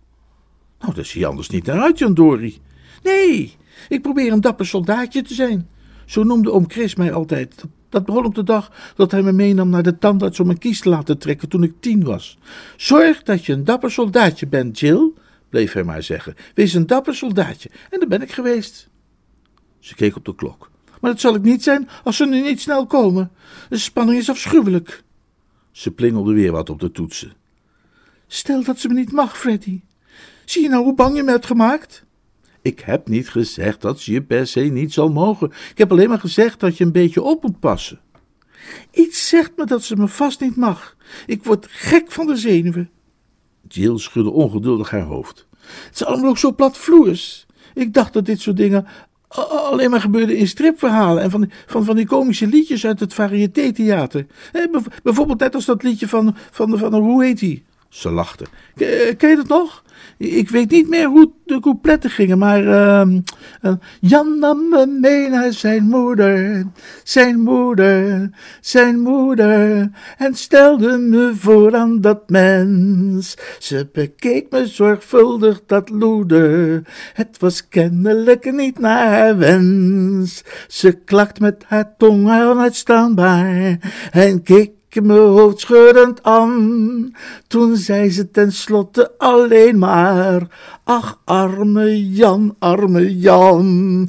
Nou, 0.81 0.95
daar 0.95 1.05
zie 1.05 1.21
je 1.21 1.27
anders 1.27 1.49
niet 1.49 1.67
naar 1.67 1.81
uit, 1.81 1.99
Jan 1.99 2.15
Dori. 2.15 2.59
Nee, 3.03 3.57
ik 3.89 4.03
probeer 4.03 4.33
een 4.33 4.41
dapper 4.41 4.67
soldaatje 4.67 5.23
te 5.23 5.35
zijn. 5.35 5.69
Zo 6.05 6.23
noemde 6.23 6.53
oom 6.53 6.65
Chris 6.69 6.95
mij 6.95 7.13
altijd. 7.13 7.65
Dat 7.89 8.05
begon 8.05 8.25
op 8.25 8.35
de 8.35 8.45
dag 8.45 8.93
dat 8.97 9.11
hij 9.11 9.23
me 9.23 9.33
meenam 9.33 9.69
naar 9.69 9.83
de 9.83 9.99
tandarts 9.99 10.41
om 10.41 10.51
een 10.51 10.59
kies 10.59 10.81
te 10.81 10.89
laten 10.89 11.19
trekken 11.19 11.49
toen 11.49 11.63
ik 11.63 11.75
tien 11.81 12.05
was. 12.05 12.39
Zorg 12.77 13.23
dat 13.23 13.45
je 13.45 13.53
een 13.53 13.65
dapper 13.65 13.91
soldaatje 13.91 14.47
bent, 14.47 14.79
Jill, 14.79 15.13
bleef 15.49 15.73
hij 15.73 15.85
maar 15.85 16.03
zeggen. 16.03 16.35
Wees 16.55 16.75
een 16.75 16.87
dapper 16.87 17.15
soldaatje. 17.15 17.71
En 17.91 18.01
dat 18.01 18.09
ben 18.09 18.23
ik 18.23 18.33
geweest. 18.33 18.89
Ze 19.79 19.95
keek 19.95 20.17
op 20.17 20.25
de 20.25 20.35
klok. 20.35 20.71
Maar 21.07 21.15
dat 21.15 21.25
zal 21.25 21.35
ik 21.35 21.43
niet 21.43 21.63
zijn 21.63 21.89
als 22.05 22.17
ze 22.17 22.27
nu 22.27 22.43
niet 22.43 22.61
snel 22.61 22.87
komen. 22.87 23.31
De 23.69 23.79
spanning 23.79 24.19
is 24.19 24.31
afschuwelijk. 24.31 25.03
Ze 25.71 25.91
plingelde 25.91 26.33
weer 26.33 26.53
wat 26.53 26.71
op 26.71 26.81
de 26.81 26.91
toetsen. 26.91 27.33
Stel 28.27 28.65
dat 28.65 28.79
ze 28.79 28.89
me 28.89 28.95
niet 28.95 29.13
mag, 29.13 29.39
Freddy. 29.39 29.81
Zie 30.45 30.63
je 30.63 30.69
nou 30.69 30.85
hoe 30.85 30.95
bang 30.95 31.17
je 31.17 31.23
me 31.23 31.31
hebt 31.31 31.47
gemaakt? 31.47 32.05
Ik 32.63 32.81
heb 32.81 33.09
niet 33.09 33.29
gezegd 33.29 33.81
dat 33.81 34.01
ze 34.01 34.13
je 34.13 34.23
per 34.23 34.47
se 34.47 34.61
niet 34.61 34.93
zal 34.93 35.09
mogen. 35.09 35.51
Ik 35.71 35.79
heb 35.79 35.91
alleen 35.91 36.09
maar 36.09 36.21
gezegd 36.21 36.61
dat 36.61 36.77
je 36.77 36.85
een 36.85 36.93
beetje 36.93 37.23
op 37.23 37.43
moet 37.43 37.61
passen. 37.61 38.01
Iets 38.91 39.29
zegt 39.29 39.53
me 39.57 39.65
dat 39.65 39.83
ze 39.83 39.97
me 39.97 40.09
vast 40.09 40.41
niet 40.41 40.57
mag. 40.57 40.97
Ik 41.27 41.45
word 41.45 41.67
gek 41.71 42.13
van 42.13 42.27
de 42.27 42.37
zenuwen. 42.37 42.91
Jill 43.69 43.99
schudde 43.99 44.31
ongeduldig 44.31 44.91
haar 44.91 45.03
hoofd. 45.03 45.47
Het 45.85 45.95
is 45.95 46.05
allemaal 46.05 46.31
ook 46.31 46.39
zo 46.39 46.55
platvloers. 46.55 47.47
Ik 47.75 47.95
dacht 47.95 48.13
dat 48.13 48.27
dit 48.27 48.41
soort 48.41 48.57
dingen 48.57 48.87
alleen 49.45 49.91
maar 49.91 50.01
gebeurde 50.01 50.37
in 50.37 50.49
stripverhalen 50.49 51.23
en 51.23 51.31
van, 51.31 51.51
van, 51.67 51.85
van 51.85 51.97
die 51.97 52.07
komische 52.07 52.47
liedjes 52.47 52.87
uit 52.87 53.01
het 53.01 53.15
variété-theater. 53.15 54.27
Bijvoorbeeld 55.03 55.41
net 55.41 55.55
als 55.55 55.65
dat 55.65 55.83
liedje 55.83 56.09
van, 56.09 56.37
van, 56.51 56.79
van, 56.79 56.91
van 56.91 57.03
hoe 57.03 57.25
heet 57.25 57.39
die? 57.39 57.65
Ze 57.97 58.11
lachte. 58.11 58.45
Ken 59.17 59.29
je 59.31 59.37
dat 59.37 59.49
nog? 59.49 59.85
Ik 60.19 60.51
weet 60.51 60.71
niet 60.71 60.89
meer 60.89 61.07
hoe 61.07 61.31
de 61.45 61.61
coupletten 61.61 62.11
gingen, 62.11 62.39
maar 62.39 62.63
uh, 62.63 63.07
Jan 64.01 64.39
nam 64.39 64.69
me 64.69 64.87
mee 64.87 65.29
naar 65.29 65.53
zijn 65.53 65.85
moeder, 65.85 66.67
zijn 67.03 67.41
moeder, 67.41 68.31
zijn 68.61 69.01
moeder, 69.01 69.91
en 70.17 70.35
stelde 70.35 70.99
me 70.99 71.33
voor 71.35 71.77
aan 71.77 72.01
dat 72.01 72.31
mens. 72.31 73.37
Ze 73.59 73.89
bekeek 73.93 74.51
me 74.51 74.67
zorgvuldig, 74.67 75.61
dat 75.67 75.89
loeder, 75.89 76.83
het 77.13 77.39
was 77.39 77.69
kennelijk 77.69 78.53
niet 78.53 78.79
naar 78.79 79.09
haar 79.09 79.39
wens. 79.39 80.45
Ze 80.69 80.93
klakt 80.93 81.41
met 81.41 81.65
haar 81.67 81.95
tong 81.97 82.29
onuitstaanbaar 82.29 83.79
en 84.11 84.43
keek 84.43 84.71
me 85.03 85.53
schuddend 85.57 86.23
aan. 86.23 87.15
Toen 87.47 87.77
zei 87.77 88.11
ze 88.11 88.31
tenslotte 88.31 89.13
alleen 89.19 89.79
maar: 89.79 90.47
Ach, 90.85 91.21
arme 91.25 92.11
Jan, 92.11 92.57
arme 92.59 93.19
Jan. 93.19 94.09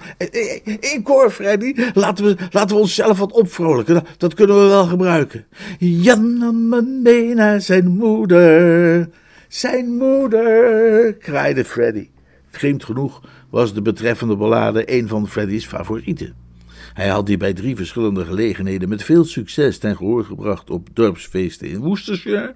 Ik 0.79 1.01
hoor, 1.03 1.31
Freddy, 1.31 1.75
laten 1.93 2.25
we, 2.25 2.35
laten 2.51 2.75
we 2.75 2.81
onszelf 2.81 3.19
wat 3.19 3.31
opvrolijken. 3.31 4.03
Dat 4.17 4.33
kunnen 4.33 4.61
we 4.61 4.67
wel 4.67 4.85
gebruiken. 4.85 5.45
Jan 5.79 6.37
nam 6.37 6.69
me 6.69 6.81
mee 6.81 7.33
naar 7.33 7.61
zijn 7.61 7.87
moeder. 7.87 9.09
Zijn 9.47 9.97
moeder, 9.97 11.13
kraaide 11.13 11.65
Freddy. 11.65 12.09
Vreemd 12.47 12.83
genoeg 12.83 13.21
was 13.49 13.73
de 13.73 13.81
betreffende 13.81 14.35
ballade 14.35 14.97
een 14.97 15.07
van 15.07 15.27
Freddy's 15.27 15.65
favorieten. 15.65 16.46
Hij 16.93 17.07
had 17.07 17.25
die 17.25 17.37
bij 17.37 17.53
drie 17.53 17.75
verschillende 17.75 18.25
gelegenheden 18.25 18.89
met 18.89 19.03
veel 19.03 19.25
succes 19.25 19.77
ten 19.77 19.95
gehoor 19.95 20.25
gebracht 20.25 20.69
op 20.69 20.89
dorpsfeesten 20.93 21.69
in 21.69 21.79
Worcestershire. 21.79 22.55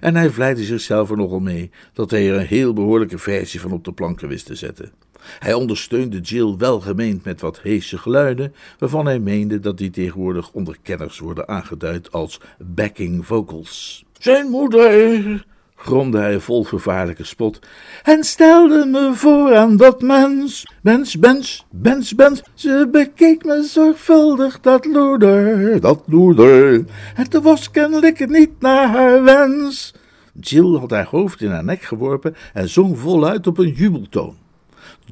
En 0.00 0.16
hij 0.16 0.30
vleide 0.30 0.64
zichzelf 0.64 1.10
er 1.10 1.16
nogal 1.16 1.40
mee 1.40 1.70
dat 1.92 2.10
hij 2.10 2.30
er 2.30 2.36
een 2.36 2.46
heel 2.46 2.72
behoorlijke 2.72 3.18
versie 3.18 3.60
van 3.60 3.72
op 3.72 3.84
de 3.84 3.92
planken 3.92 4.28
wist 4.28 4.46
te 4.46 4.54
zetten. 4.54 4.92
Hij 5.38 5.54
ondersteunde 5.54 6.20
Jill 6.20 6.56
welgemeend 6.56 7.24
met 7.24 7.40
wat 7.40 7.60
heese 7.60 7.98
geluiden, 7.98 8.54
waarvan 8.78 9.06
hij 9.06 9.18
meende 9.18 9.60
dat 9.60 9.78
die 9.78 9.90
tegenwoordig 9.90 10.52
onder 10.52 10.76
kenners 10.82 11.18
worden 11.18 11.48
aangeduid 11.48 12.12
als 12.12 12.40
backing 12.58 13.26
vocals. 13.26 14.04
Zijn 14.18 14.48
moeder 14.48 15.44
gromde 15.82 16.18
hij 16.18 16.40
vol 16.40 16.64
vervaarlijke 16.64 17.24
spot, 17.24 17.58
en 18.02 18.24
stelde 18.24 18.86
me 18.86 19.10
voor 19.14 19.54
aan 19.54 19.76
dat 19.76 20.02
mens. 20.02 20.66
Mens, 20.82 21.16
mens, 21.16 21.66
mens, 21.70 22.14
mens, 22.14 22.42
ze 22.54 22.88
bekeek 22.92 23.44
me 23.44 23.62
zorgvuldig, 23.62 24.60
dat 24.60 24.84
loeder, 24.84 25.80
dat 25.80 26.02
loeder. 26.06 26.84
Het 27.14 27.40
was 27.42 27.70
kennelijk 27.70 28.28
niet 28.28 28.50
naar 28.58 28.88
haar 28.88 29.22
wens. 29.22 29.94
Jill 30.40 30.78
had 30.78 30.90
haar 30.90 31.06
hoofd 31.10 31.40
in 31.40 31.50
haar 31.50 31.64
nek 31.64 31.82
geworpen 31.82 32.34
en 32.52 32.68
zong 32.68 32.98
voluit 32.98 33.46
op 33.46 33.58
een 33.58 33.72
jubeltoon. 33.72 34.41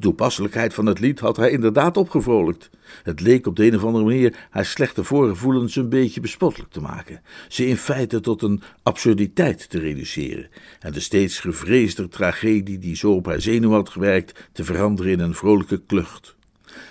De 0.00 0.06
toepasselijkheid 0.06 0.74
van 0.74 0.86
het 0.86 1.00
lied 1.00 1.20
had 1.20 1.36
hij 1.36 1.50
inderdaad 1.50 1.96
opgevrolijkt. 1.96 2.70
Het 3.02 3.20
leek 3.20 3.46
op 3.46 3.56
de 3.56 3.66
een 3.66 3.76
of 3.76 3.84
andere 3.84 4.04
manier 4.04 4.46
haar 4.50 4.64
slechte 4.64 5.04
voorgevoelens 5.04 5.76
een 5.76 5.88
beetje 5.88 6.20
bespottelijk 6.20 6.72
te 6.72 6.80
maken, 6.80 7.22
ze 7.48 7.66
in 7.66 7.76
feite 7.76 8.20
tot 8.20 8.42
een 8.42 8.62
absurditeit 8.82 9.70
te 9.70 9.78
reduceren 9.78 10.48
en 10.80 10.92
de 10.92 11.00
steeds 11.00 11.38
gevreesder 11.38 12.08
tragedie 12.08 12.78
die 12.78 12.96
zo 12.96 13.12
op 13.12 13.26
haar 13.26 13.40
zenuw 13.40 13.70
had 13.70 13.88
gewerkt 13.88 14.48
te 14.52 14.64
veranderen 14.64 15.12
in 15.12 15.20
een 15.20 15.34
vrolijke 15.34 15.82
klucht. 15.86 16.34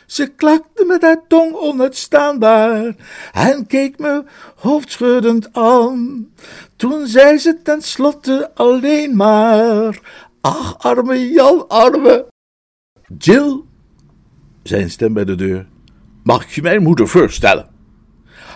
Ze 0.06 0.28
klakte 0.28 0.86
met 0.86 1.02
haar 1.02 1.22
tong 1.28 1.54
onuitstaanbaar 1.54 2.96
en 3.34 3.68
keek 3.68 4.00
me 4.00 4.24
hoofdschuddend 4.56 5.50
aan. 5.54 6.30
Toen 6.76 7.08
zei 7.08 7.38
ze 7.38 7.62
tenslotte 7.64 8.52
alleen 8.54 9.16
maar: 9.16 10.00
Ach, 10.42 10.78
arme 10.78 11.30
Jan, 11.30 11.68
arme. 11.68 12.26
Jill, 13.18 13.62
zijn 14.64 14.90
stem 14.90 15.14
bij 15.14 15.26
de 15.26 15.36
deur, 15.36 15.68
mag 16.24 16.44
ik 16.44 16.50
je 16.50 16.62
mijn 16.62 16.84
moeder 16.84 17.08
voorstellen? 17.08 17.68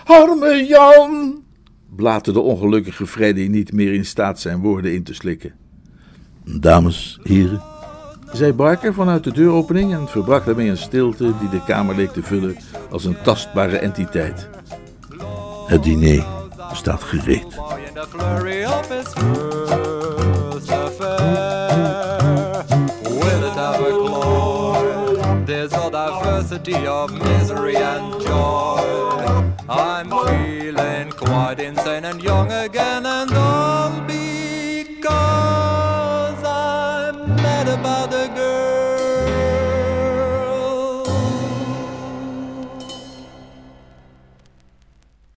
Arme 0.04 0.66
Jan, 0.68 1.42
blaatte 1.96 2.32
de 2.32 2.40
ongelukkige 2.40 3.06
Freddy 3.06 3.46
niet 3.46 3.72
meer 3.72 3.92
in 3.92 4.04
staat 4.04 4.40
zijn 4.40 4.60
woorden 4.60 4.94
in 4.94 5.02
te 5.02 5.14
slikken. 5.14 5.54
Dames, 6.44 7.20
heren, 7.22 7.62
zei 8.32 8.52
Barker 8.52 8.94
vanuit 8.94 9.24
de 9.24 9.32
deuropening 9.32 9.92
en 9.92 10.08
verbrak 10.08 10.44
daarmee 10.44 10.68
een 10.68 10.76
stilte 10.76 11.32
die 11.40 11.48
de 11.48 11.64
kamer 11.64 11.96
leek 11.96 12.10
te 12.10 12.22
vullen 12.22 12.56
als 12.90 13.04
een 13.04 13.16
tastbare 13.22 13.78
entiteit. 13.78 14.48
Het 15.66 15.82
diner 15.82 16.26
staat 16.72 17.02
gereed. 17.02 17.46
Of 26.72 27.12
misery 27.12 27.76
and 27.76 28.22
joy. 28.22 29.52
I'm 29.68 30.08
feeling 30.08 31.10
quite 31.10 31.60
insane 31.60 32.06
and 32.06 32.22
young 32.22 32.50
again, 32.50 32.83